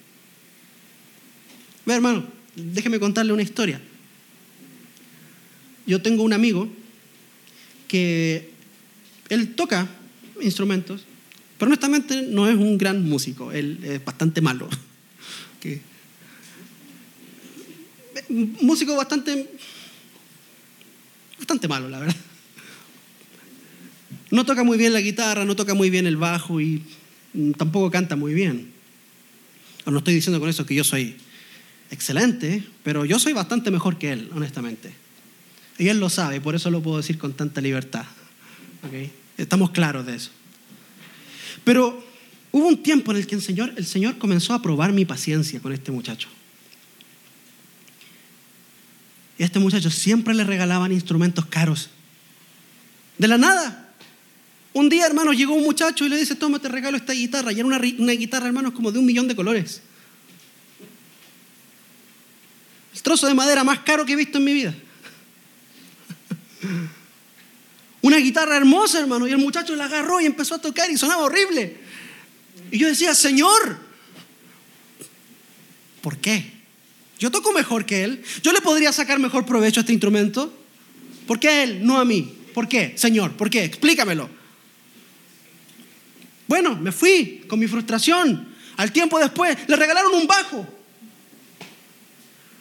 Ve 1.85 1.95
hermano, 1.95 2.27
déjeme 2.55 2.99
contarle 2.99 3.33
una 3.33 3.43
historia. 3.43 3.81
Yo 5.87 6.01
tengo 6.01 6.23
un 6.23 6.33
amigo 6.33 6.69
que 7.89 8.51
él 9.29 9.55
toca 9.55 9.89
instrumentos, 10.41 11.03
pero 11.59 11.69
honestamente 11.69 12.23
no 12.23 12.49
es 12.49 12.57
un 12.57 12.79
gran 12.79 13.09
músico, 13.09 13.53
él 13.53 13.79
es 13.83 14.05
bastante 14.05 14.41
malo. 14.41 14.69
músico 18.61 18.97
bastante, 18.97 19.51
bastante 21.39 21.69
malo, 21.69 21.89
la 21.89 22.01
verdad. 22.01 22.17
No 24.31 24.47
toca 24.47 24.65
muy 24.65 24.79
bien 24.79 24.93
la 24.93 25.01
guitarra, 25.01 25.45
no 25.45 25.55
toca 25.55 25.75
muy 25.75 25.91
bien 25.91 26.07
el 26.07 26.17
bajo 26.17 26.61
y 26.61 26.83
tampoco 27.59 27.91
canta 27.91 28.17
muy 28.17 28.33
bien. 28.33 28.73
No 29.85 29.99
estoy 29.99 30.15
diciendo 30.15 30.41
con 30.41 30.49
eso 30.49 30.65
que 30.65 30.75
yo 30.75 30.85
soy 30.85 31.17
excelente, 31.91 32.65
pero 32.83 33.05
yo 33.05 33.19
soy 33.19 33.35
bastante 33.35 33.71
mejor 33.71 33.99
que 33.99 34.13
él, 34.13 34.31
honestamente. 34.35 34.93
Y 35.79 35.89
él 35.89 36.01
lo 36.01 36.09
sabe, 36.09 36.41
por 36.41 36.55
eso 36.55 36.71
lo 36.71 36.83
puedo 36.83 36.97
decir 36.97 37.19
con 37.19 37.35
tanta 37.35 37.61
libertad. 37.61 38.07
Estamos 39.37 39.71
claros 39.71 40.07
de 40.07 40.17
eso. 40.17 40.31
Pero 41.65 42.03
hubo 42.53 42.69
un 42.69 42.83
tiempo 42.83 43.11
en 43.13 43.19
el 43.19 43.27
que 43.27 43.35
el 43.35 43.43
Señor, 43.43 43.75
el 43.77 43.87
Señor 43.87 44.19
comenzó 44.19 44.55
a 44.55 44.63
probar 44.63 44.93
mi 44.93 45.05
paciencia 45.05 45.61
con 45.61 45.73
este 45.73 45.93
muchacho. 45.93 46.29
Y 49.43 49.45
a 49.45 49.47
este 49.47 49.59
muchacho 49.59 49.91
siempre 49.91 50.35
le 50.35 50.45
regalaban 50.45 50.93
instrumentos 50.93 51.47
caros. 51.47 51.91
De 53.19 53.27
la 53.27 53.39
nada. 53.39 53.93
Un 54.73 54.89
día, 54.89 55.05
hermano, 55.05 55.33
llegó 55.33 55.53
un 55.53 55.65
muchacho 55.65 56.07
y 56.07 56.09
le 56.09 56.17
dice, 56.17 56.37
toma, 56.37 56.61
te 56.61 56.69
regalo 56.69 56.97
esta 56.97 57.13
guitarra. 57.13 57.51
Y 57.51 57.57
era 57.59 57.67
una, 57.67 57.81
una 57.99 58.13
guitarra, 58.13 58.47
hermanos, 58.47 58.73
como 58.73 58.93
de 58.93 59.01
un 59.01 59.05
millón 59.05 59.27
de 59.27 59.35
colores. 59.35 59.83
El 62.95 63.03
trozo 63.03 63.27
de 63.27 63.35
madera 63.35 63.65
más 63.65 63.81
caro 63.81 64.07
que 64.07 64.13
he 64.13 64.17
visto 64.17 64.39
en 64.39 64.45
mi 64.45 64.53
vida. 64.55 64.77
guitarra 68.23 68.57
hermosa, 68.57 69.01
hermano, 69.01 69.27
y 69.27 69.33
el 69.33 69.39
muchacho 69.39 69.75
la 69.75 69.87
agarró 69.87 70.21
y 70.21 70.27
empezó 70.27 70.55
a 70.55 70.61
tocar 70.61 70.89
y 70.89 70.97
sonaba 70.97 71.25
horrible. 71.25 71.79
Y 72.71 72.79
yo 72.79 72.87
decía, 72.87 73.13
Señor, 73.13 73.81
¿por 76.01 76.19
qué? 76.19 76.62
Yo 77.23 77.31
toco 77.31 77.53
mejor 77.53 77.87
que 77.87 78.03
él. 78.03 78.25
Yo 78.43 78.53
le 78.53 78.61
podría 78.61 78.93
sacar 78.93 79.21
mejor 79.21 79.47
provecho 79.47 79.79
a 79.79 79.83
este 79.83 79.93
instrumento. 79.93 80.53
¿Por 81.25 81.39
qué 81.39 81.49
a 81.49 81.63
él, 81.63 81.87
no 81.87 82.01
a 82.01 82.05
mí? 82.05 82.35
¿Por 82.53 82.67
qué, 82.67 82.95
Señor? 82.97 83.31
¿Por 83.35 83.49
qué? 83.49 83.63
Explícamelo. 83.63 84.29
Bueno, 86.49 86.75
me 86.75 86.91
fui 86.91 87.45
con 87.47 87.61
mi 87.61 87.69
frustración. 87.69 88.49
Al 88.77 88.91
tiempo 88.91 89.21
después 89.21 89.57
le 89.69 89.77
regalaron 89.77 90.13
un 90.13 90.27
bajo. 90.27 90.67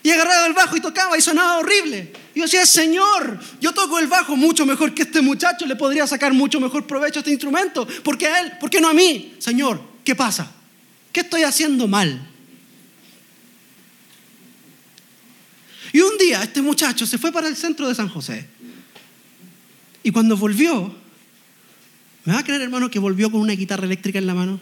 Y 0.03 0.11
agarraba 0.11 0.45
el 0.45 0.53
bajo 0.53 0.77
y 0.77 0.79
tocaba 0.79 1.17
y 1.17 1.21
sonaba 1.21 1.57
horrible. 1.57 2.13
Y 2.35 2.37
yo 2.37 2.45
decía, 2.45 2.63
Señor, 2.67 3.39
yo 3.59 3.71
toco 3.73 3.97
el 3.97 4.05
bajo 4.05 4.35
mucho 4.35 4.67
mejor 4.67 4.93
que 4.93 5.01
este 5.01 5.21
muchacho, 5.21 5.65
le 5.65 5.75
podría 5.75 6.05
sacar 6.05 6.33
mucho 6.33 6.59
mejor 6.59 6.85
provecho 6.85 7.17
a 7.17 7.21
este 7.21 7.31
instrumento. 7.31 7.87
¿Por 8.03 8.15
qué 8.15 8.27
a 8.27 8.41
él? 8.41 8.51
¿Por 8.59 8.69
qué 8.69 8.79
no 8.79 8.89
a 8.89 8.93
mí? 8.93 9.33
Señor, 9.39 9.81
¿qué 10.03 10.13
pasa? 10.13 10.51
¿Qué 11.11 11.21
estoy 11.21 11.41
haciendo 11.41 11.87
mal? 11.87 12.30
Y 15.93 16.01
un 16.01 16.17
día 16.17 16.43
este 16.43 16.61
muchacho 16.61 17.05
se 17.05 17.17
fue 17.17 17.31
para 17.31 17.47
el 17.47 17.55
centro 17.55 17.87
de 17.87 17.95
San 17.95 18.09
José. 18.09 18.47
Y 20.03 20.11
cuando 20.11 20.37
volvió, 20.37 20.95
¿me 22.25 22.33
va 22.33 22.39
a 22.39 22.43
creer 22.43 22.61
hermano 22.61 22.89
que 22.89 22.99
volvió 22.99 23.31
con 23.31 23.41
una 23.41 23.53
guitarra 23.53 23.85
eléctrica 23.85 24.19
en 24.19 24.27
la 24.27 24.33
mano? 24.33 24.59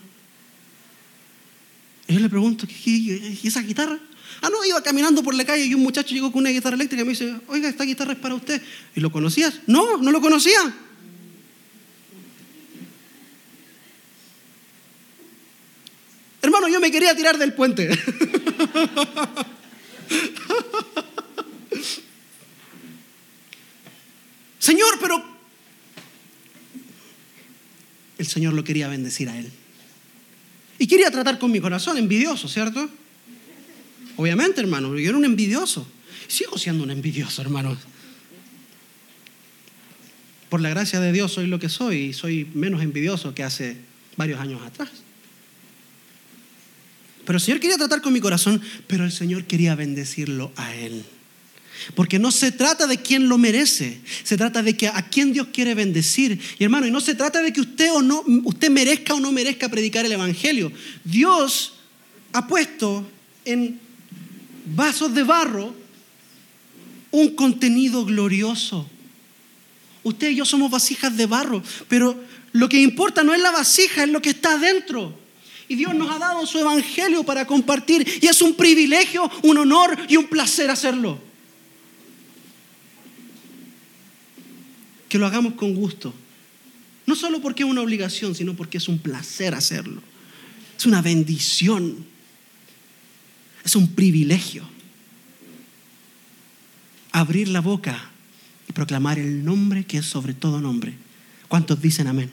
Y 2.07 2.13
yo 2.13 2.19
le 2.19 2.29
pregunto, 2.29 2.65
¿y 2.85 3.47
esa 3.47 3.61
guitarra? 3.61 3.99
Ah, 4.41 4.49
no, 4.49 4.63
iba 4.65 4.81
caminando 4.81 5.21
por 5.21 5.35
la 5.35 5.45
calle 5.45 5.65
y 5.65 5.73
un 5.73 5.83
muchacho 5.83 6.13
llegó 6.13 6.31
con 6.31 6.39
una 6.41 6.49
guitarra 6.49 6.75
eléctrica 6.75 7.01
y 7.03 7.05
me 7.05 7.11
dice, 7.11 7.35
oiga, 7.47 7.69
esta 7.69 7.83
guitarra 7.83 8.13
es 8.13 8.19
para 8.19 8.35
usted. 8.35 8.61
¿Y 8.95 8.99
lo 8.99 9.11
conocías? 9.11 9.59
No, 9.67 9.97
no 9.97 10.11
lo 10.11 10.21
conocía. 10.21 10.59
Hermano, 16.41 16.67
yo 16.69 16.79
me 16.79 16.89
quería 16.89 17.15
tirar 17.15 17.37
del 17.37 17.53
puente. 17.53 17.89
Señor, 24.59 24.97
pero 25.01 25.23
el 28.17 28.27
Señor 28.27 28.53
lo 28.53 28.63
quería 28.63 28.87
bendecir 28.87 29.29
a 29.29 29.37
él. 29.37 29.49
Y 30.77 30.87
quería 30.87 31.09
tratar 31.11 31.39
con 31.39 31.51
mi 31.51 31.59
corazón, 31.59 31.97
envidioso, 31.97 32.47
¿cierto? 32.47 32.89
Obviamente, 34.15 34.61
hermano, 34.61 34.97
yo 34.97 35.09
era 35.09 35.17
un 35.17 35.25
envidioso. 35.25 35.87
Sigo 36.27 36.57
siendo 36.57 36.83
un 36.83 36.91
envidioso, 36.91 37.41
hermano. 37.41 37.77
Por 40.49 40.61
la 40.61 40.69
gracia 40.69 40.99
de 40.99 41.11
Dios 41.11 41.33
soy 41.33 41.47
lo 41.47 41.59
que 41.59 41.69
soy 41.69 41.97
y 41.97 42.13
soy 42.13 42.49
menos 42.53 42.81
envidioso 42.81 43.33
que 43.33 43.43
hace 43.43 43.77
varios 44.17 44.39
años 44.39 44.61
atrás. 44.61 44.89
Pero 47.25 47.37
el 47.37 47.41
Señor 47.41 47.59
quería 47.59 47.77
tratar 47.77 48.01
con 48.01 48.11
mi 48.11 48.19
corazón, 48.19 48.61
pero 48.87 49.05
el 49.05 49.11
Señor 49.11 49.45
quería 49.45 49.75
bendecirlo 49.75 50.51
a 50.55 50.75
Él. 50.75 51.05
Porque 51.95 52.19
no 52.19 52.31
se 52.31 52.51
trata 52.51 52.87
de 52.87 52.97
quién 52.97 53.29
lo 53.29 53.37
merece, 53.37 54.01
se 54.23 54.37
trata 54.37 54.61
de 54.61 54.75
que 54.75 54.87
a 54.87 55.09
quién 55.09 55.33
Dios 55.33 55.47
quiere 55.53 55.75
bendecir. 55.75 56.39
Y 56.57 56.63
hermano, 56.63 56.87
y 56.87 56.91
no 56.91 57.01
se 57.01 57.15
trata 57.15 57.41
de 57.41 57.53
que 57.53 57.61
usted 57.61 57.91
o 57.91 58.01
no 58.01 58.23
usted 58.43 58.69
merezca 58.69 59.13
o 59.13 59.19
no 59.19 59.31
merezca 59.31 59.69
predicar 59.69 60.05
el 60.05 60.11
evangelio. 60.11 60.71
Dios 61.03 61.73
ha 62.33 62.47
puesto 62.47 63.09
en 63.45 63.79
vasos 64.75 65.13
de 65.13 65.23
barro 65.23 65.75
un 67.11 67.35
contenido 67.35 68.05
glorioso. 68.05 68.89
Usted 70.03 70.29
y 70.31 70.35
yo 70.35 70.45
somos 70.45 70.71
vasijas 70.71 71.15
de 71.15 71.25
barro, 71.25 71.61
pero 71.87 72.15
lo 72.51 72.69
que 72.69 72.81
importa 72.81 73.23
no 73.23 73.33
es 73.33 73.41
la 73.41 73.51
vasija, 73.51 74.03
es 74.03 74.09
lo 74.09 74.21
que 74.21 74.31
está 74.31 74.53
adentro. 74.53 75.17
Y 75.67 75.75
Dios 75.75 75.93
nos 75.93 76.09
ha 76.09 76.17
dado 76.17 76.45
su 76.47 76.57
evangelio 76.57 77.23
para 77.23 77.45
compartir. 77.45 78.05
Y 78.21 78.25
es 78.25 78.41
un 78.41 78.55
privilegio, 78.55 79.29
un 79.43 79.57
honor 79.57 79.95
y 80.07 80.17
un 80.17 80.25
placer 80.25 80.71
hacerlo. 80.71 81.28
Que 85.09 85.17
lo 85.17 85.25
hagamos 85.25 85.55
con 85.55 85.73
gusto. 85.73 86.13
No 87.05 87.15
solo 87.15 87.41
porque 87.41 87.63
es 87.63 87.69
una 87.69 87.81
obligación, 87.81 88.35
sino 88.35 88.53
porque 88.53 88.77
es 88.77 88.87
un 88.87 88.99
placer 88.99 89.55
hacerlo. 89.55 90.01
Es 90.77 90.85
una 90.85 91.01
bendición. 91.01 92.05
Es 93.65 93.75
un 93.75 93.93
privilegio. 93.95 94.63
Abrir 97.11 97.49
la 97.49 97.59
boca 97.59 98.11
y 98.67 98.71
proclamar 98.71 99.17
el 99.17 99.43
nombre 99.43 99.83
que 99.83 99.97
es 99.97 100.05
sobre 100.05 100.35
todo 100.35 100.61
nombre. 100.61 100.93
¿Cuántos 101.47 101.81
dicen 101.81 102.07
amén? 102.07 102.31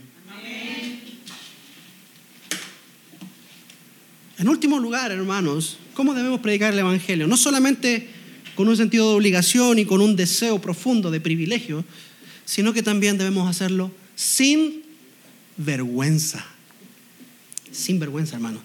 En 4.39 4.49
último 4.49 4.79
lugar, 4.79 5.11
hermanos, 5.13 5.79
¿cómo 5.95 6.13
debemos 6.13 6.41
predicar 6.41 6.75
el 6.75 6.79
Evangelio? 6.79 7.27
No 7.27 7.39
solamente 7.39 8.11
con 8.55 8.69
un 8.69 8.77
sentido 8.77 9.09
de 9.09 9.17
obligación 9.17 9.79
y 9.79 9.87
con 9.87 10.03
un 10.03 10.15
deseo 10.15 10.61
profundo 10.61 11.11
de 11.11 11.21
privilegio, 11.21 11.87
sino 12.47 12.73
que 12.73 12.83
también 12.83 13.19
debemos 13.19 13.51
hacerlo 13.51 13.91
sin 14.15 14.83
vergüenza. 15.59 16.47
Sin 17.71 18.01
vergüenza, 18.01 18.37
hermano. 18.37 18.61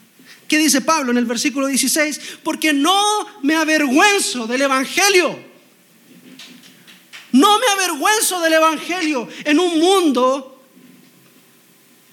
¿Qué 0.48 0.58
dice 0.58 0.80
Pablo 0.80 1.12
en 1.12 1.18
el 1.18 1.26
versículo 1.26 1.68
16? 1.68 2.22
Porque 2.44 2.72
no 2.72 3.02
me 3.42 3.56
avergüenzo 3.56 4.48
del 4.48 4.62
Evangelio. 4.62 5.38
No 7.34 7.60
me 7.60 7.66
avergüenzo 7.68 8.40
del 8.40 8.54
Evangelio 8.54 9.28
en 9.44 9.60
un 9.60 9.80
mundo 9.80 10.64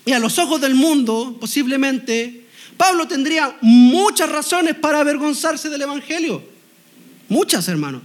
y 0.05 0.13
a 0.13 0.19
los 0.19 0.39
ojos 0.39 0.61
del 0.61 0.75
mundo 0.75 1.37
posiblemente 1.39 2.47
Pablo 2.79 3.07
tendría 3.07 3.59
muchas 3.61 4.31
razones 4.31 4.77
para 4.77 5.01
avergonzarse 5.01 5.69
del 5.69 5.83
Evangelio. 5.83 6.43
Muchas, 7.29 7.69
hermanos. 7.69 8.03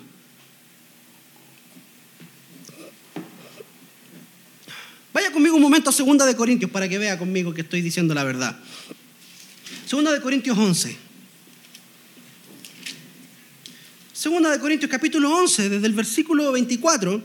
Vaya 5.13 5.31
conmigo 5.31 5.55
un 5.55 5.61
momento 5.61 5.91
a 5.91 5.93
Segunda 5.93 6.25
de 6.25 6.35
Corintios 6.35 6.71
para 6.71 6.89
que 6.89 6.97
vea 6.97 7.19
conmigo 7.19 7.53
que 7.53 7.61
estoy 7.61 7.81
diciendo 7.81 8.15
la 8.15 8.23
verdad. 8.23 8.57
Segunda 9.85 10.11
de 10.11 10.19
Corintios 10.19 10.57
11. 10.57 10.97
Segunda 14.11 14.49
de 14.49 14.59
Corintios 14.59 14.89
capítulo 14.89 15.31
11, 15.37 15.69
desde 15.69 15.85
el 15.85 15.93
versículo 15.93 16.51
24. 16.51 17.23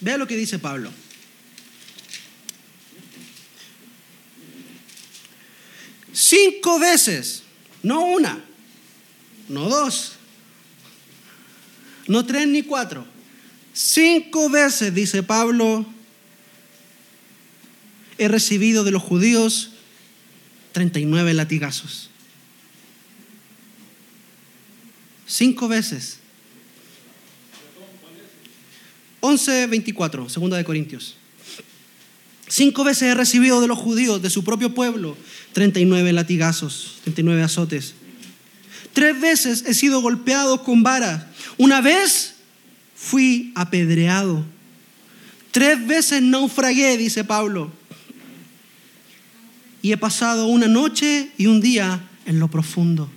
Vea 0.00 0.16
lo 0.16 0.26
que 0.26 0.36
dice 0.36 0.58
Pablo. 0.58 0.90
Cinco 6.12 6.78
veces, 6.78 7.42
no 7.82 8.06
una, 8.06 8.42
no 9.48 9.68
dos, 9.68 10.12
no 12.06 12.24
tres 12.24 12.48
ni 12.48 12.62
cuatro 12.62 13.19
Cinco 13.82 14.50
veces, 14.50 14.94
dice 14.94 15.22
Pablo, 15.22 15.86
he 18.18 18.28
recibido 18.28 18.84
de 18.84 18.90
los 18.90 19.02
judíos 19.02 19.70
39 20.72 21.32
latigazos. 21.32 22.10
Cinco 25.26 25.66
veces. 25.66 26.18
11, 29.20 29.68
24, 29.68 30.28
segunda 30.28 30.58
de 30.58 30.64
Corintios. 30.64 31.16
Cinco 32.48 32.84
veces 32.84 33.04
he 33.04 33.14
recibido 33.14 33.62
de 33.62 33.66
los 33.66 33.78
judíos, 33.78 34.20
de 34.20 34.28
su 34.28 34.44
propio 34.44 34.74
pueblo, 34.74 35.16
39 35.54 36.12
latigazos, 36.12 36.98
39 37.04 37.42
azotes. 37.44 37.94
Tres 38.92 39.18
veces 39.18 39.64
he 39.66 39.72
sido 39.72 40.02
golpeado 40.02 40.64
con 40.64 40.82
varas. 40.82 41.24
Una 41.56 41.80
vez 41.80 42.39
fui 43.00 43.50
apedreado. 43.54 44.44
Tres 45.50 45.84
veces 45.86 46.20
naufragué, 46.22 46.98
dice 46.98 47.24
Pablo. 47.24 47.72
Y 49.82 49.92
he 49.92 49.96
pasado 49.96 50.46
una 50.46 50.68
noche 50.68 51.30
y 51.38 51.46
un 51.46 51.62
día 51.62 52.06
en 52.26 52.38
lo 52.38 52.48
profundo. 52.48 53.10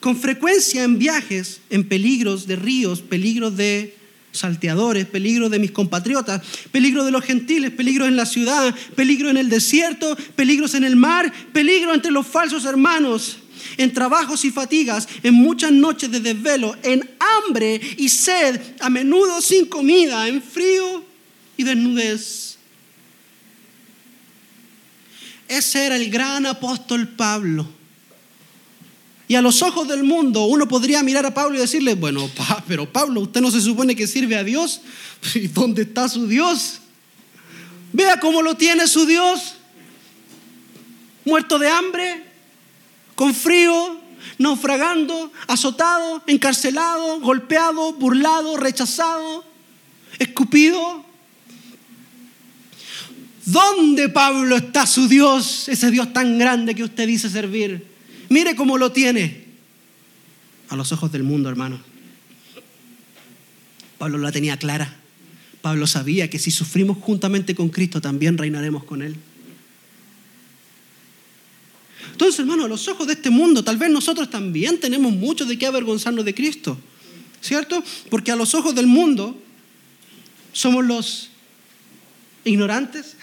Con 0.00 0.16
frecuencia 0.16 0.82
en 0.82 0.98
viajes, 0.98 1.60
en 1.70 1.88
peligros 1.88 2.46
de 2.48 2.56
ríos, 2.56 3.00
peligros 3.00 3.56
de 3.56 3.96
salteadores, 4.32 5.06
peligros 5.06 5.50
de 5.50 5.60
mis 5.60 5.70
compatriotas, 5.70 6.42
peligros 6.72 7.04
de 7.04 7.12
los 7.12 7.24
gentiles, 7.24 7.70
peligros 7.70 8.08
en 8.08 8.16
la 8.16 8.26
ciudad, 8.26 8.74
peligros 8.96 9.30
en 9.30 9.36
el 9.36 9.48
desierto, 9.48 10.16
peligros 10.34 10.74
en 10.74 10.84
el 10.84 10.96
mar, 10.96 11.32
peligro 11.52 11.94
entre 11.94 12.10
los 12.10 12.26
falsos 12.26 12.64
hermanos 12.64 13.38
en 13.76 13.92
trabajos 13.92 14.44
y 14.44 14.50
fatigas, 14.50 15.08
en 15.22 15.34
muchas 15.34 15.72
noches 15.72 16.10
de 16.10 16.20
desvelo, 16.20 16.76
en 16.82 17.08
hambre 17.18 17.80
y 17.96 18.08
sed, 18.08 18.60
a 18.80 18.90
menudo 18.90 19.40
sin 19.40 19.66
comida, 19.66 20.28
en 20.28 20.42
frío 20.42 21.04
y 21.56 21.64
desnudez. 21.64 22.58
Ese 25.48 25.86
era 25.86 25.96
el 25.96 26.10
gran 26.10 26.46
apóstol 26.46 27.08
Pablo. 27.08 27.66
Y 29.28 29.34
a 29.34 29.42
los 29.42 29.60
ojos 29.60 29.86
del 29.86 30.04
mundo 30.04 30.44
uno 30.44 30.66
podría 30.66 31.02
mirar 31.02 31.26
a 31.26 31.34
Pablo 31.34 31.56
y 31.56 31.60
decirle, 31.60 31.94
bueno, 31.94 32.30
pero 32.66 32.90
Pablo, 32.90 33.20
usted 33.20 33.42
no 33.42 33.50
se 33.50 33.60
supone 33.60 33.94
que 33.94 34.06
sirve 34.06 34.36
a 34.36 34.44
Dios. 34.44 34.80
¿Y 35.34 35.48
dónde 35.48 35.82
está 35.82 36.08
su 36.08 36.26
Dios? 36.26 36.80
Vea 37.92 38.18
cómo 38.20 38.40
lo 38.40 38.56
tiene 38.56 38.86
su 38.86 39.04
Dios. 39.04 39.54
Muerto 41.26 41.58
de 41.58 41.68
hambre, 41.68 42.24
con 43.18 43.34
frío, 43.34 44.00
naufragando, 44.38 45.32
azotado, 45.48 46.22
encarcelado, 46.28 47.18
golpeado, 47.18 47.92
burlado, 47.94 48.56
rechazado, 48.56 49.44
escupido. 50.20 51.04
¿Dónde, 53.44 54.08
Pablo, 54.08 54.54
está 54.54 54.86
su 54.86 55.08
Dios, 55.08 55.68
ese 55.68 55.90
Dios 55.90 56.12
tan 56.12 56.38
grande 56.38 56.76
que 56.76 56.84
usted 56.84 57.08
dice 57.08 57.28
servir? 57.28 57.84
Mire 58.28 58.54
cómo 58.54 58.78
lo 58.78 58.92
tiene. 58.92 59.46
A 60.68 60.76
los 60.76 60.92
ojos 60.92 61.10
del 61.10 61.24
mundo, 61.24 61.48
hermano. 61.48 61.80
Pablo 63.98 64.18
la 64.18 64.30
tenía 64.30 64.56
clara. 64.58 64.94
Pablo 65.60 65.88
sabía 65.88 66.30
que 66.30 66.38
si 66.38 66.52
sufrimos 66.52 66.98
juntamente 66.98 67.56
con 67.56 67.68
Cristo, 67.68 68.00
también 68.00 68.38
reinaremos 68.38 68.84
con 68.84 69.02
Él. 69.02 69.16
Entonces, 72.12 72.40
hermano, 72.40 72.64
a 72.64 72.68
los 72.68 72.86
ojos 72.88 73.06
de 73.06 73.14
este 73.14 73.30
mundo, 73.30 73.62
tal 73.62 73.76
vez 73.76 73.90
nosotros 73.90 74.30
también 74.30 74.78
tenemos 74.80 75.12
mucho 75.12 75.44
de 75.44 75.58
qué 75.58 75.66
avergonzarnos 75.66 76.24
de 76.24 76.34
Cristo. 76.34 76.78
¿Cierto? 77.40 77.82
Porque 78.10 78.32
a 78.32 78.36
los 78.36 78.54
ojos 78.54 78.74
del 78.74 78.86
mundo 78.86 79.40
somos 80.52 80.84
los 80.84 81.30
ignorantes, 82.44 83.16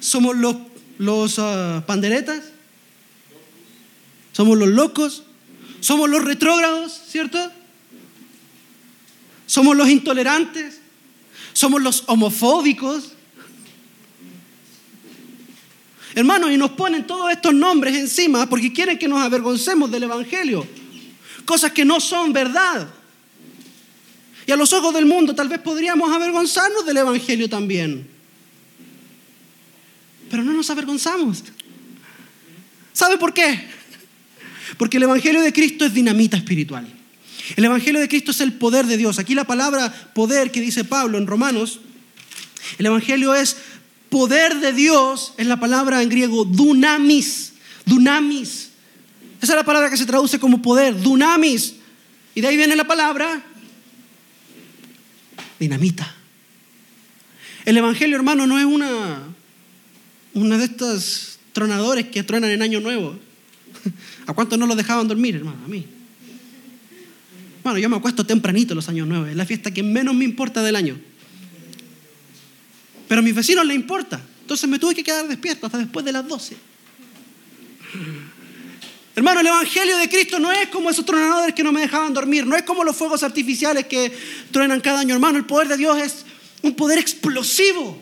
somos 0.00 0.36
los, 0.36 0.56
los 0.98 1.38
ah, 1.38 1.84
panderetas, 1.86 2.44
somos 4.32 4.56
los 4.56 4.68
locos, 4.68 5.24
somos 5.80 6.08
los 6.08 6.24
retrógrados, 6.24 7.00
¿cierto? 7.08 7.38
Somos 9.46 9.76
los 9.76 9.88
intolerantes, 9.88 10.80
somos 11.52 11.82
los 11.82 12.04
homofóbicos. 12.06 13.12
Hermanos, 16.16 16.50
y 16.50 16.56
nos 16.56 16.70
ponen 16.70 17.06
todos 17.06 17.30
estos 17.30 17.52
nombres 17.52 17.94
encima 17.94 18.48
porque 18.48 18.72
quieren 18.72 18.98
que 18.98 19.06
nos 19.06 19.20
avergoncemos 19.20 19.90
del 19.90 20.04
Evangelio. 20.04 20.66
Cosas 21.44 21.72
que 21.72 21.84
no 21.84 22.00
son 22.00 22.32
verdad. 22.32 22.88
Y 24.46 24.50
a 24.50 24.56
los 24.56 24.72
ojos 24.72 24.94
del 24.94 25.04
mundo 25.04 25.34
tal 25.34 25.50
vez 25.50 25.58
podríamos 25.58 26.10
avergonzarnos 26.10 26.86
del 26.86 26.96
Evangelio 26.96 27.50
también. 27.50 28.08
Pero 30.30 30.42
no 30.42 30.54
nos 30.54 30.70
avergonzamos. 30.70 31.44
¿Sabe 32.94 33.18
por 33.18 33.34
qué? 33.34 33.68
Porque 34.78 34.96
el 34.96 35.02
Evangelio 35.02 35.42
de 35.42 35.52
Cristo 35.52 35.84
es 35.84 35.92
dinamita 35.92 36.38
espiritual. 36.38 36.88
El 37.56 37.64
Evangelio 37.66 38.00
de 38.00 38.08
Cristo 38.08 38.30
es 38.30 38.40
el 38.40 38.54
poder 38.54 38.86
de 38.86 38.96
Dios. 38.96 39.18
Aquí 39.18 39.34
la 39.34 39.44
palabra 39.44 39.92
poder 40.14 40.50
que 40.50 40.62
dice 40.62 40.82
Pablo 40.82 41.18
en 41.18 41.26
Romanos, 41.26 41.80
el 42.78 42.86
Evangelio 42.86 43.34
es 43.34 43.58
poder 44.08 44.60
de 44.60 44.72
Dios, 44.72 45.34
es 45.36 45.46
la 45.46 45.58
palabra 45.58 46.02
en 46.02 46.08
griego 46.08 46.44
dunamis, 46.44 47.52
dunamis. 47.84 48.70
Esa 49.40 49.52
es 49.52 49.56
la 49.56 49.64
palabra 49.64 49.90
que 49.90 49.96
se 49.96 50.06
traduce 50.06 50.38
como 50.38 50.62
poder, 50.62 51.00
dunamis. 51.00 51.74
Y 52.34 52.40
de 52.40 52.48
ahí 52.48 52.56
viene 52.56 52.76
la 52.76 52.86
palabra 52.86 53.42
dinamita. 55.58 56.14
El 57.64 57.76
Evangelio, 57.76 58.16
hermano, 58.16 58.46
no 58.46 58.58
es 58.58 58.64
una, 58.64 59.22
una 60.34 60.58
de 60.58 60.64
estas 60.64 61.38
tronadores 61.52 62.06
que 62.06 62.22
truenan 62.22 62.50
en 62.50 62.62
Año 62.62 62.80
Nuevo. 62.80 63.18
¿A 64.26 64.34
cuántos 64.34 64.58
no 64.58 64.66
los 64.66 64.76
dejaban 64.76 65.08
dormir, 65.08 65.36
hermano? 65.36 65.58
A 65.64 65.68
mí. 65.68 65.86
Bueno, 67.64 67.78
yo 67.78 67.88
me 67.88 67.96
acuesto 67.96 68.24
tempranito 68.24 68.76
los 68.76 68.88
años 68.88 69.08
nueve, 69.08 69.30
es 69.32 69.36
la 69.36 69.44
fiesta 69.44 69.72
que 69.72 69.82
menos 69.82 70.14
me 70.14 70.24
importa 70.24 70.62
del 70.62 70.76
año. 70.76 70.96
Pero 73.08 73.20
a 73.20 73.22
mis 73.22 73.34
vecinos 73.34 73.66
les 73.66 73.76
importa. 73.76 74.20
Entonces 74.40 74.68
me 74.68 74.78
tuve 74.78 74.94
que 74.94 75.04
quedar 75.04 75.26
despierto 75.26 75.66
hasta 75.66 75.78
después 75.78 76.04
de 76.04 76.12
las 76.12 76.26
12. 76.26 76.56
Hermano, 79.16 79.40
el 79.40 79.46
Evangelio 79.46 79.96
de 79.96 80.08
Cristo 80.08 80.38
no 80.38 80.52
es 80.52 80.68
como 80.68 80.90
esos 80.90 81.04
tronadores 81.04 81.54
que 81.54 81.62
no 81.62 81.72
me 81.72 81.80
dejaban 81.80 82.12
dormir, 82.12 82.46
no 82.46 82.54
es 82.54 82.64
como 82.64 82.84
los 82.84 82.94
fuegos 82.94 83.22
artificiales 83.22 83.86
que 83.86 84.12
truenan 84.50 84.80
cada 84.80 85.00
año, 85.00 85.14
hermano. 85.14 85.38
El 85.38 85.46
poder 85.46 85.68
de 85.68 85.78
Dios 85.78 85.98
es 85.98 86.26
un 86.62 86.74
poder 86.74 86.98
explosivo 86.98 87.98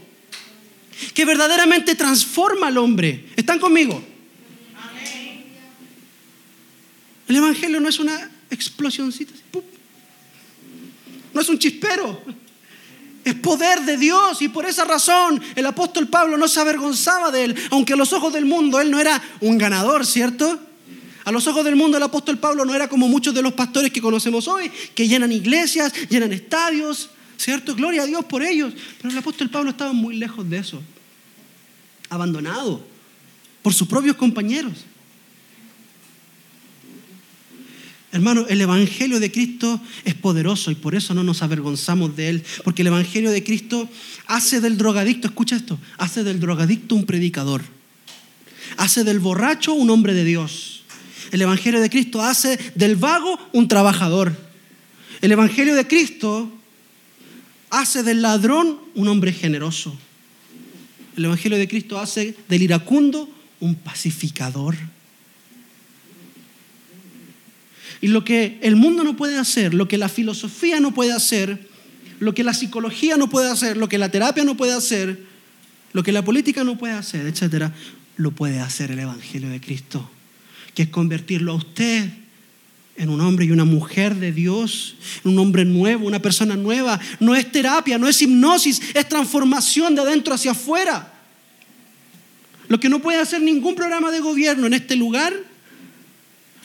que 1.15 1.25
verdaderamente 1.25 1.95
transforma 1.95 2.67
al 2.67 2.79
hombre. 2.79 3.27
¿Están 3.37 3.59
conmigo? 3.59 4.03
El 7.29 7.37
Evangelio 7.37 7.81
no 7.81 7.89
es 7.89 7.99
una 7.99 8.31
explosioncita, 8.51 9.33
no 11.33 11.41
es 11.41 11.49
un 11.49 11.59
chispero, 11.59 12.23
es 13.25 13.35
poder 13.35 13.81
de 13.83 13.97
Dios 13.97 14.43
y 14.43 14.49
por 14.49 14.67
esa 14.67 14.85
razón 14.85 15.41
el 15.55 15.67
apóstol 15.67 16.09
Pablo 16.09 16.37
no 16.37 16.49
se 16.49 16.61
avergonzaba 16.61 17.31
de 17.31 17.45
él, 17.45 17.57
aunque 17.71 17.95
a 17.95 17.97
los 17.97 18.13
ojos 18.13 18.33
del 18.33 18.45
mundo 18.45 18.81
él 18.81 18.91
no 18.91 19.01
era 19.01 19.23
un 19.41 19.59
ganador, 19.59 20.05
¿cierto? 20.07 20.59
A 21.25 21.33
los 21.33 21.47
ojos 21.47 21.65
del 21.65 21.77
mundo 21.77 21.97
el 21.97 22.03
apóstol 22.03 22.39
Pablo 22.39 22.65
no 22.65 22.75
era 22.75 22.89
como 22.89 23.09
muchos 23.09 23.35
de 23.35 23.43
los 23.43 23.55
pastores 23.55 23.91
que 23.91 24.03
conocemos 24.03 24.47
hoy, 24.47 24.71
que 24.95 25.09
llenan 25.09 25.33
iglesias, 25.33 25.93
llenan 26.11 26.33
estadios, 26.33 27.11
¿cierto? 27.39 27.75
Gloria 27.75 28.03
a 28.03 28.07
Dios 28.07 28.25
por 28.27 28.43
ellos. 28.43 28.75
Pero 28.99 29.11
el 29.11 29.19
apóstol 29.19 29.49
Pablo 29.49 29.71
estaba 29.71 29.93
muy 29.93 30.17
lejos 30.17 30.49
de 30.49 30.59
eso, 30.59 30.83
abandonado 32.11 32.85
por 33.63 33.73
sus 33.73 33.89
propios 33.89 34.17
compañeros. 34.17 34.85
Hermano, 38.15 38.47
el 38.49 38.61
Evangelio 38.61 39.19
de 39.19 39.33
Cristo 39.33 39.81
es 40.05 40.15
poderoso 40.15 40.71
y 40.71 40.77
por 40.77 40.95
eso 40.95 41.15
no 41.15 41.25
nos 41.25 41.43
avergonzamos 41.43 42.15
de 42.15 42.29
él, 42.29 42.45
porque 42.63 42.83
el 42.83 42.87
Evangelio 42.87 43.33
de 43.33 43.43
Cristo 43.43 43.89
hace 44.27 44.61
del 44.61 44.79
drogadicto, 44.79 45.27
escucha 45.27 45.57
esto, 45.57 45.81
hace 45.99 46.23
del 46.23 46.39
drogadicto 46.39 46.95
un 46.95 47.07
predicador, 47.07 47.63
hace 48.77 49.03
del 49.03 49.19
borracho 49.19 49.75
un 49.75 49.91
hombre 49.91 50.15
de 50.15 50.23
Dios. 50.23 50.85
El 51.33 51.43
Evangelio 51.43 51.81
de 51.81 51.91
Cristo 51.91 52.23
hace 52.23 52.57
del 52.77 52.95
vago 52.95 53.37
un 53.53 53.67
trabajador. 53.67 54.39
El 55.21 55.33
Evangelio 55.33 55.75
de 55.75 55.89
Cristo 55.89 56.53
hace 57.69 58.05
del 58.05 58.23
ladrón 58.23 58.79
un 58.95 59.09
hombre 59.09 59.33
generoso. 59.33 59.99
El 61.17 61.25
Evangelio 61.25 61.59
de 61.59 61.67
Cristo 61.67 61.99
hace 61.99 62.37
del 62.49 62.63
iracundo 62.63 63.29
un 63.59 63.75
pacificador. 63.75 64.77
Y 68.05 68.09
lo 68.09 68.23
que 68.23 68.59
el 68.61 68.77
mundo 68.77 69.03
no 69.03 69.17
puede 69.17 69.39
hacer, 69.39 69.73
lo 69.73 69.89
que 69.89 69.97
la 69.97 70.11
filosofía 70.11 70.79
no 70.79 70.93
puede 70.93 71.15
hacer, 71.15 71.71
lo 72.21 72.35
que 72.35 72.45
la 72.45 72.53
psicología 72.53 73.17
no 73.17 73.31
puede 73.31 73.51
hacer, 73.51 73.79
lo 73.79 73.89
que 73.89 73.97
la 73.97 74.11
terapia 74.11 74.45
no 74.45 74.59
puede 74.59 74.75
hacer, 74.75 75.25
lo 75.95 76.03
que 76.03 76.13
la 76.13 76.23
política 76.23 76.65
no 76.65 76.77
puede 76.77 76.93
hacer, 76.93 77.27
etcétera, 77.27 77.73
lo 78.19 78.33
puede 78.33 78.61
hacer 78.61 78.91
el 78.91 78.99
Evangelio 78.99 79.49
de 79.49 79.59
Cristo, 79.59 80.07
que 80.75 80.83
es 80.83 80.89
convertirlo 80.91 81.53
a 81.53 81.55
usted 81.55 82.11
en 82.99 83.09
un 83.09 83.23
hombre 83.23 83.47
y 83.47 83.53
una 83.53 83.65
mujer 83.65 84.17
de 84.17 84.33
Dios, 84.33 84.97
un 85.25 85.39
hombre 85.39 85.65
nuevo, 85.65 86.07
una 86.07 86.21
persona 86.21 86.57
nueva. 86.57 87.01
No 87.21 87.35
es 87.35 87.51
terapia, 87.51 87.97
no 87.97 88.07
es 88.07 88.21
hipnosis, 88.21 88.83
es 88.93 89.09
transformación 89.09 89.95
de 89.95 90.03
adentro 90.03 90.35
hacia 90.35 90.51
afuera. 90.51 91.11
Lo 92.69 92.79
que 92.79 92.91
no 92.91 93.01
puede 93.01 93.19
hacer 93.23 93.41
ningún 93.41 93.75
programa 93.75 94.11
de 94.11 94.21
gobierno 94.21 94.67
en 94.67 94.75
este 94.75 94.95
lugar 94.95 95.54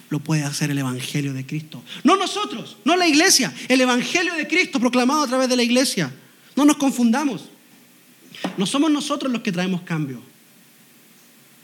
lo 0.09 0.19
puede 0.19 0.43
hacer 0.43 0.71
el 0.71 0.77
Evangelio 0.77 1.33
de 1.33 1.45
Cristo. 1.45 1.83
No 2.03 2.15
nosotros, 2.15 2.77
no 2.83 2.95
la 2.95 3.07
iglesia, 3.07 3.53
el 3.67 3.81
Evangelio 3.81 4.33
de 4.33 4.47
Cristo 4.47 4.79
proclamado 4.79 5.23
a 5.23 5.27
través 5.27 5.49
de 5.49 5.55
la 5.55 5.63
iglesia. 5.63 6.11
No 6.55 6.65
nos 6.65 6.77
confundamos. 6.77 7.45
No 8.57 8.65
somos 8.65 8.91
nosotros 8.91 9.31
los 9.31 9.41
que 9.41 9.51
traemos 9.51 9.81
cambio. 9.81 10.21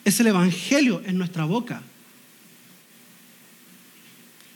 Es 0.04 0.20
el 0.20 0.28
Evangelio 0.28 1.02
en 1.06 1.18
nuestra 1.18 1.46
boca. 1.46 1.82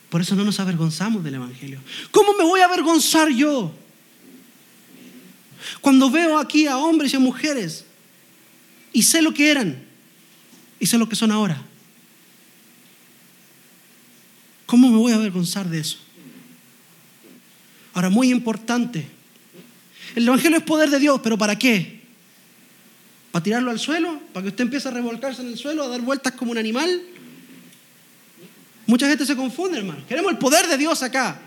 Por 0.09 0.21
eso 0.21 0.35
no 0.35 0.43
nos 0.43 0.59
avergonzamos 0.59 1.23
del 1.23 1.35
Evangelio. 1.35 1.79
¿Cómo 2.11 2.33
me 2.33 2.43
voy 2.43 2.61
a 2.61 2.65
avergonzar 2.65 3.29
yo? 3.29 3.73
Cuando 5.81 6.09
veo 6.09 6.37
aquí 6.37 6.67
a 6.67 6.77
hombres 6.77 7.13
y 7.13 7.17
a 7.17 7.19
mujeres 7.19 7.85
y 8.93 9.03
sé 9.03 9.21
lo 9.21 9.33
que 9.33 9.51
eran 9.51 9.83
y 10.79 10.85
sé 10.85 10.97
lo 10.97 11.07
que 11.09 11.15
son 11.15 11.31
ahora. 11.31 11.63
¿Cómo 14.69 14.87
me 14.91 14.97
voy 14.97 15.11
a 15.11 15.15
avergonzar 15.15 15.67
de 15.67 15.79
eso? 15.79 15.97
Ahora, 17.91 18.11
muy 18.11 18.29
importante, 18.29 19.03
el 20.13 20.27
Evangelio 20.27 20.59
es 20.59 20.63
poder 20.63 20.91
de 20.91 20.99
Dios, 20.99 21.19
pero 21.23 21.39
¿para 21.39 21.57
qué? 21.57 22.01
¿Para 23.31 23.41
tirarlo 23.41 23.71
al 23.71 23.79
suelo? 23.79 24.21
¿Para 24.31 24.43
que 24.43 24.49
usted 24.49 24.65
empiece 24.65 24.87
a 24.87 24.91
revolcarse 24.91 25.41
en 25.41 25.47
el 25.47 25.57
suelo, 25.57 25.83
a 25.83 25.87
dar 25.87 26.01
vueltas 26.01 26.33
como 26.33 26.51
un 26.51 26.59
animal? 26.59 27.01
Mucha 28.85 29.07
gente 29.07 29.25
se 29.25 29.35
confunde, 29.35 29.79
hermano. 29.79 30.05
Queremos 30.07 30.31
el 30.31 30.37
poder 30.37 30.67
de 30.67 30.77
Dios 30.77 31.01
acá. 31.01 31.41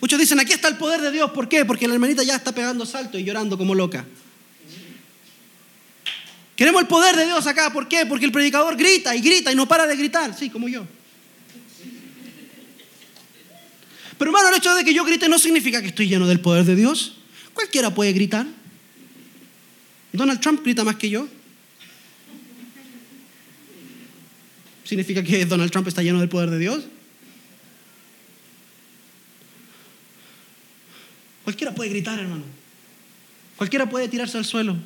Muchos 0.00 0.18
dicen, 0.18 0.40
aquí 0.40 0.54
está 0.54 0.66
el 0.66 0.76
poder 0.76 1.00
de 1.00 1.12
Dios. 1.12 1.30
¿Por 1.30 1.48
qué? 1.48 1.64
Porque 1.64 1.86
la 1.86 1.94
hermanita 1.94 2.24
ya 2.24 2.34
está 2.34 2.50
pegando 2.50 2.84
salto 2.84 3.16
y 3.16 3.22
llorando 3.22 3.56
como 3.56 3.76
loca. 3.76 4.04
Queremos 6.56 6.82
el 6.82 6.88
poder 6.88 7.14
de 7.14 7.26
Dios 7.26 7.46
acá. 7.46 7.72
¿Por 7.72 7.86
qué? 7.86 8.06
Porque 8.06 8.24
el 8.24 8.32
predicador 8.32 8.76
grita 8.76 9.14
y 9.14 9.20
grita 9.20 9.52
y 9.52 9.54
no 9.54 9.68
para 9.68 9.86
de 9.86 9.94
gritar. 9.94 10.36
Sí, 10.36 10.50
como 10.50 10.66
yo. 10.66 10.84
Pero 14.18 14.30
hermano, 14.30 14.48
el 14.48 14.56
hecho 14.56 14.74
de 14.74 14.84
que 14.84 14.94
yo 14.94 15.04
grite 15.04 15.28
no 15.28 15.38
significa 15.38 15.80
que 15.80 15.88
estoy 15.88 16.08
lleno 16.08 16.26
del 16.26 16.40
poder 16.40 16.64
de 16.64 16.74
Dios. 16.74 17.16
Cualquiera 17.52 17.94
puede 17.94 18.12
gritar. 18.12 18.46
Donald 20.12 20.40
Trump 20.40 20.62
grita 20.62 20.84
más 20.84 20.96
que 20.96 21.10
yo. 21.10 21.28
¿Significa 24.84 25.22
que 25.22 25.44
Donald 25.44 25.70
Trump 25.70 25.88
está 25.88 26.02
lleno 26.02 26.20
del 26.20 26.28
poder 26.28 26.50
de 26.50 26.58
Dios? 26.58 26.84
Cualquiera 31.44 31.74
puede 31.74 31.90
gritar, 31.90 32.18
hermano. 32.18 32.44
Cualquiera 33.56 33.88
puede 33.88 34.08
tirarse 34.08 34.38
al 34.38 34.44
suelo. 34.44 34.76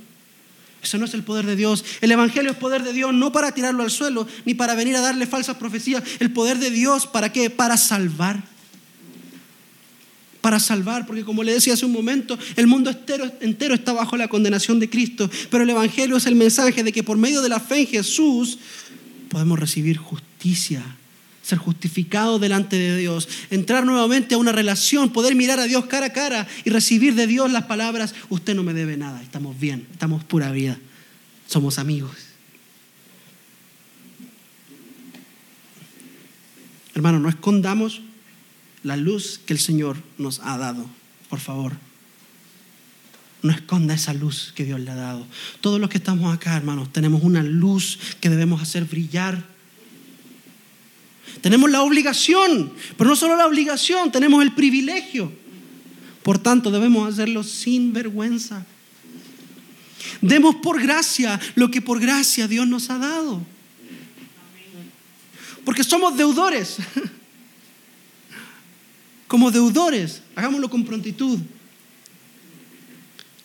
Eso 0.82 0.98
no 0.98 1.04
es 1.04 1.14
el 1.14 1.22
poder 1.22 1.44
de 1.44 1.56
Dios. 1.56 1.84
El 2.00 2.10
Evangelio 2.10 2.50
es 2.50 2.56
poder 2.56 2.82
de 2.82 2.92
Dios 2.92 3.12
no 3.12 3.32
para 3.32 3.52
tirarlo 3.52 3.82
al 3.82 3.90
suelo, 3.90 4.26
ni 4.44 4.54
para 4.54 4.74
venir 4.74 4.96
a 4.96 5.00
darle 5.00 5.26
falsas 5.26 5.56
profecías. 5.56 6.02
El 6.18 6.32
poder 6.32 6.58
de 6.58 6.70
Dios, 6.70 7.06
¿para 7.06 7.32
qué? 7.32 7.50
Para 7.50 7.76
salvar. 7.76 8.42
Para 10.40 10.58
salvar, 10.58 11.06
porque 11.06 11.24
como 11.24 11.42
le 11.42 11.52
decía 11.52 11.74
hace 11.74 11.84
un 11.84 11.92
momento, 11.92 12.38
el 12.56 12.66
mundo 12.66 12.90
entero, 12.90 13.30
entero 13.40 13.74
está 13.74 13.92
bajo 13.92 14.16
la 14.16 14.28
condenación 14.28 14.80
de 14.80 14.88
Cristo. 14.88 15.30
Pero 15.50 15.64
el 15.64 15.70
Evangelio 15.70 16.16
es 16.16 16.26
el 16.26 16.34
mensaje 16.34 16.82
de 16.82 16.92
que 16.92 17.02
por 17.02 17.18
medio 17.18 17.42
de 17.42 17.48
la 17.48 17.60
fe 17.60 17.80
en 17.80 17.86
Jesús 17.86 18.58
podemos 19.28 19.58
recibir 19.58 19.96
justicia, 19.96 20.82
ser 21.42 21.58
justificados 21.58 22.40
delante 22.40 22.76
de 22.76 22.98
Dios, 22.98 23.28
entrar 23.50 23.84
nuevamente 23.84 24.34
a 24.34 24.38
una 24.38 24.52
relación, 24.52 25.10
poder 25.10 25.34
mirar 25.34 25.60
a 25.60 25.64
Dios 25.64 25.86
cara 25.86 26.06
a 26.06 26.12
cara 26.12 26.48
y 26.64 26.70
recibir 26.70 27.14
de 27.14 27.26
Dios 27.26 27.50
las 27.50 27.64
palabras, 27.64 28.14
usted 28.28 28.54
no 28.54 28.62
me 28.62 28.74
debe 28.74 28.96
nada, 28.96 29.22
estamos 29.22 29.58
bien, 29.58 29.86
estamos 29.92 30.24
pura 30.24 30.50
vida, 30.50 30.78
somos 31.46 31.78
amigos. 31.78 32.12
Hermano, 36.94 37.20
no 37.20 37.28
escondamos 37.28 38.02
la 38.82 38.96
luz 38.96 39.40
que 39.44 39.52
el 39.52 39.58
Señor 39.58 39.96
nos 40.18 40.40
ha 40.40 40.56
dado, 40.58 40.86
por 41.28 41.40
favor. 41.40 41.72
No 43.42 43.52
esconda 43.52 43.94
esa 43.94 44.12
luz 44.12 44.52
que 44.54 44.64
Dios 44.64 44.80
le 44.80 44.90
ha 44.90 44.94
dado. 44.94 45.26
Todos 45.60 45.80
los 45.80 45.88
que 45.88 45.98
estamos 45.98 46.34
acá, 46.34 46.56
hermanos, 46.56 46.92
tenemos 46.92 47.22
una 47.22 47.42
luz 47.42 47.98
que 48.20 48.28
debemos 48.28 48.60
hacer 48.60 48.84
brillar. 48.84 49.42
Tenemos 51.40 51.70
la 51.70 51.82
obligación, 51.82 52.72
pero 52.98 53.08
no 53.08 53.16
solo 53.16 53.36
la 53.36 53.46
obligación, 53.46 54.12
tenemos 54.12 54.42
el 54.42 54.52
privilegio. 54.52 55.32
Por 56.22 56.38
tanto, 56.38 56.70
debemos 56.70 57.10
hacerlo 57.10 57.42
sin 57.42 57.94
vergüenza. 57.94 58.66
Demos 60.20 60.56
por 60.56 60.82
gracia 60.82 61.40
lo 61.54 61.70
que 61.70 61.80
por 61.80 61.98
gracia 61.98 62.46
Dios 62.46 62.66
nos 62.66 62.90
ha 62.90 62.98
dado. 62.98 63.40
Porque 65.64 65.84
somos 65.84 66.16
deudores. 66.16 66.76
Como 69.30 69.52
deudores, 69.52 70.22
hagámoslo 70.34 70.68
con 70.68 70.84
prontitud. 70.84 71.38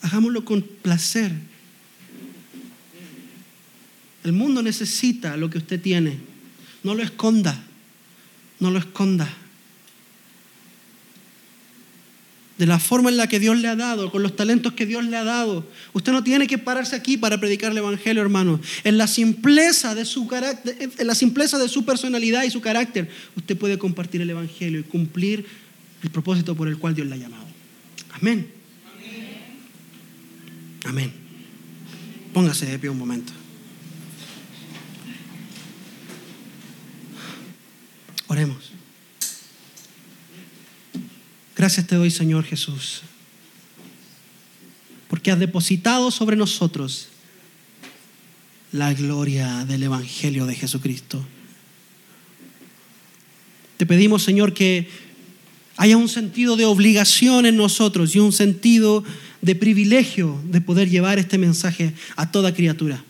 Hagámoslo 0.01 0.43
con 0.43 0.63
placer. 0.63 1.31
El 4.23 4.31
mundo 4.31 4.63
necesita 4.63 5.38
lo 5.38 5.51
que 5.51 5.59
usted 5.59 5.79
tiene. 5.79 6.17
No 6.81 6.95
lo 6.95 7.03
esconda. 7.03 7.63
No 8.59 8.71
lo 8.71 8.79
esconda. 8.79 9.31
De 12.57 12.65
la 12.65 12.79
forma 12.79 13.11
en 13.11 13.17
la 13.17 13.27
que 13.27 13.39
Dios 13.39 13.55
le 13.59 13.67
ha 13.67 13.75
dado, 13.75 14.09
con 14.09 14.23
los 14.23 14.36
talentos 14.36 14.73
que 14.73 14.88
Dios 14.88 15.05
le 15.05 15.17
ha 15.17 15.23
dado. 15.23 15.67
Usted 15.93 16.11
no 16.11 16.23
tiene 16.23 16.47
que 16.47 16.57
pararse 16.57 16.95
aquí 16.95 17.15
para 17.15 17.39
predicar 17.39 17.71
el 17.71 17.77
Evangelio, 17.77 18.23
hermano. 18.23 18.59
En 18.83 18.97
la 18.97 19.05
simpleza 19.05 19.93
de 19.93 20.05
su 20.05 20.25
carácter, 20.25 20.89
en 20.97 21.05
la 21.05 21.13
simpleza 21.13 21.59
de 21.59 21.69
su 21.69 21.86
personalidad 21.86 22.41
y 22.41 22.49
su 22.49 22.61
carácter, 22.61 23.07
usted 23.36 23.55
puede 23.55 23.77
compartir 23.77 24.21
el 24.21 24.31
Evangelio 24.31 24.79
y 24.79 24.83
cumplir 24.83 25.64
el 26.06 26.12
propósito 26.12 26.56
por 26.56 26.68
el 26.68 26.78
cual 26.78 26.93
Dios 26.93 27.08
le 27.08 27.16
ha 27.16 27.18
llamado. 27.18 27.45
Amén. 28.12 28.47
Amén. 30.86 31.12
Póngase 32.32 32.68
de 32.68 32.78
pie 32.78 32.91
un 32.91 32.97
momento. 32.99 33.34
Oremos. 38.28 38.72
Gracias 41.56 41.88
te 41.88 41.95
doy, 41.95 42.12
Señor 42.12 42.43
Jesús, 42.43 43.01
porque 45.08 45.32
has 45.32 45.39
depositado 45.39 46.12
sobre 46.12 46.36
nosotros 46.36 47.08
la 48.72 48.93
gloria 48.93 49.66
del 49.66 49.82
Evangelio 49.82 50.45
de 50.45 50.53
Jesucristo. 50.53 51.26
Te 53.78 53.86
pedimos, 53.88 54.22
Señor, 54.22 54.53
que 54.53 54.88
haya 55.78 55.97
un 55.97 56.09
sentido 56.09 56.55
de 56.55 56.65
obligación 56.65 57.45
en 57.45 57.57
nosotros 57.57 58.15
y 58.15 58.19
un 58.19 58.32
sentido 58.32 59.03
de 59.41 59.55
privilegio 59.55 60.41
de 60.45 60.61
poder 60.61 60.89
llevar 60.89 61.19
este 61.19 61.38
mensaje 61.38 61.93
a 62.15 62.32
toda 62.32 62.53
criatura. 62.53 63.03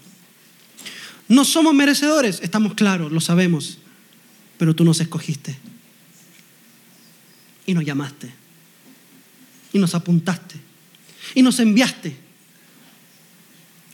No 1.28 1.46
somos 1.46 1.74
merecedores, 1.74 2.40
estamos 2.42 2.74
claros, 2.74 3.12
lo 3.12 3.22
sabemos, 3.22 3.78
pero 4.58 4.76
tú 4.76 4.84
nos 4.84 5.00
escogiste 5.00 5.56
y 7.66 7.74
nos 7.74 7.86
llamaste 7.86 8.32
y 9.74 9.80
nos 9.80 9.96
apuntaste 9.96 10.56
y 11.34 11.42
nos 11.42 11.60
enviaste 11.60 12.16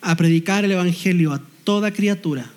a 0.01 0.15
predicar 0.15 0.65
el 0.65 0.71
Evangelio 0.71 1.33
a 1.33 1.41
toda 1.63 1.91
criatura. 1.91 2.49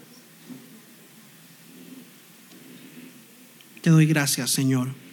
Te 3.82 3.90
doy 3.90 4.06
gracias, 4.06 4.50
Señor 4.50 5.03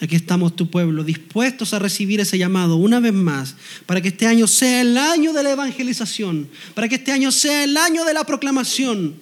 Aquí 0.00 0.14
estamos 0.14 0.54
tu 0.54 0.70
pueblo, 0.70 1.02
dispuestos 1.02 1.74
a 1.74 1.80
recibir 1.80 2.20
ese 2.20 2.38
llamado 2.38 2.76
una 2.76 3.00
vez 3.00 3.12
más, 3.12 3.56
para 3.84 4.00
que 4.00 4.08
este 4.08 4.28
año 4.28 4.46
sea 4.46 4.80
el 4.80 4.96
año 4.96 5.32
de 5.32 5.42
la 5.42 5.50
evangelización, 5.50 6.48
para 6.74 6.88
que 6.88 6.96
este 6.96 7.10
año 7.10 7.32
sea 7.32 7.64
el 7.64 7.76
año 7.76 8.04
de 8.04 8.14
la 8.14 8.24
proclamación. 8.24 9.16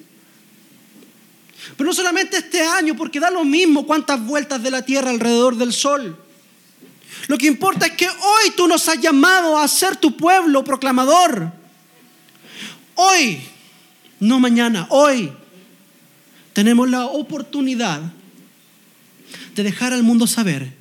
Pero 1.77 1.89
no 1.89 1.95
solamente 1.95 2.37
este 2.37 2.63
año, 2.63 2.95
porque 2.95 3.21
da 3.21 3.31
lo 3.31 3.45
mismo 3.45 3.87
cuántas 3.87 4.25
vueltas 4.25 4.63
de 4.63 4.71
la 4.71 4.83
tierra 4.83 5.11
alrededor 5.11 5.57
del 5.57 5.73
sol. 5.73 6.17
Lo 7.29 7.39
que 7.39 7.47
importa 7.47 7.87
es 7.87 7.93
que 7.93 8.07
hoy 8.09 8.51
tú 8.55 8.69
nos 8.69 8.87
has 8.89 9.01
llamado 9.01 9.59
a 9.59 9.67
ser 9.69 9.97
tu 9.97 10.15
pueblo 10.17 10.63
proclamador. 10.63 11.53
Hoy, 12.95 13.41
no 14.21 14.39
mañana, 14.39 14.87
hoy 14.91 15.33
tenemos 16.53 16.89
la 16.89 17.07
oportunidad 17.07 18.03
de 19.57 19.63
dejar 19.63 19.93
al 19.93 20.03
mundo 20.03 20.27
saber 20.27 20.73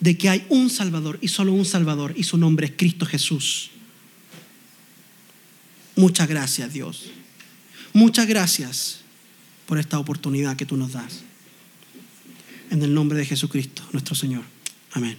de 0.00 0.16
que 0.16 0.28
hay 0.28 0.46
un 0.48 0.70
Salvador 0.70 1.18
y 1.20 1.28
solo 1.28 1.52
un 1.52 1.64
Salvador 1.64 2.14
y 2.16 2.22
su 2.22 2.38
nombre 2.38 2.66
es 2.66 2.72
Cristo 2.76 3.04
Jesús. 3.04 3.70
Muchas 5.96 6.28
gracias 6.28 6.72
Dios. 6.72 7.10
Muchas 7.92 8.26
gracias 8.26 9.00
por 9.66 9.78
esta 9.78 9.98
oportunidad 9.98 10.56
que 10.56 10.66
tú 10.66 10.76
nos 10.76 10.92
das. 10.92 11.22
En 12.70 12.82
el 12.82 12.94
nombre 12.94 13.18
de 13.18 13.26
Jesucristo, 13.26 13.82
nuestro 13.92 14.14
Señor. 14.14 14.44
Amén. 14.92 15.18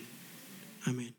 Amén. 0.86 1.17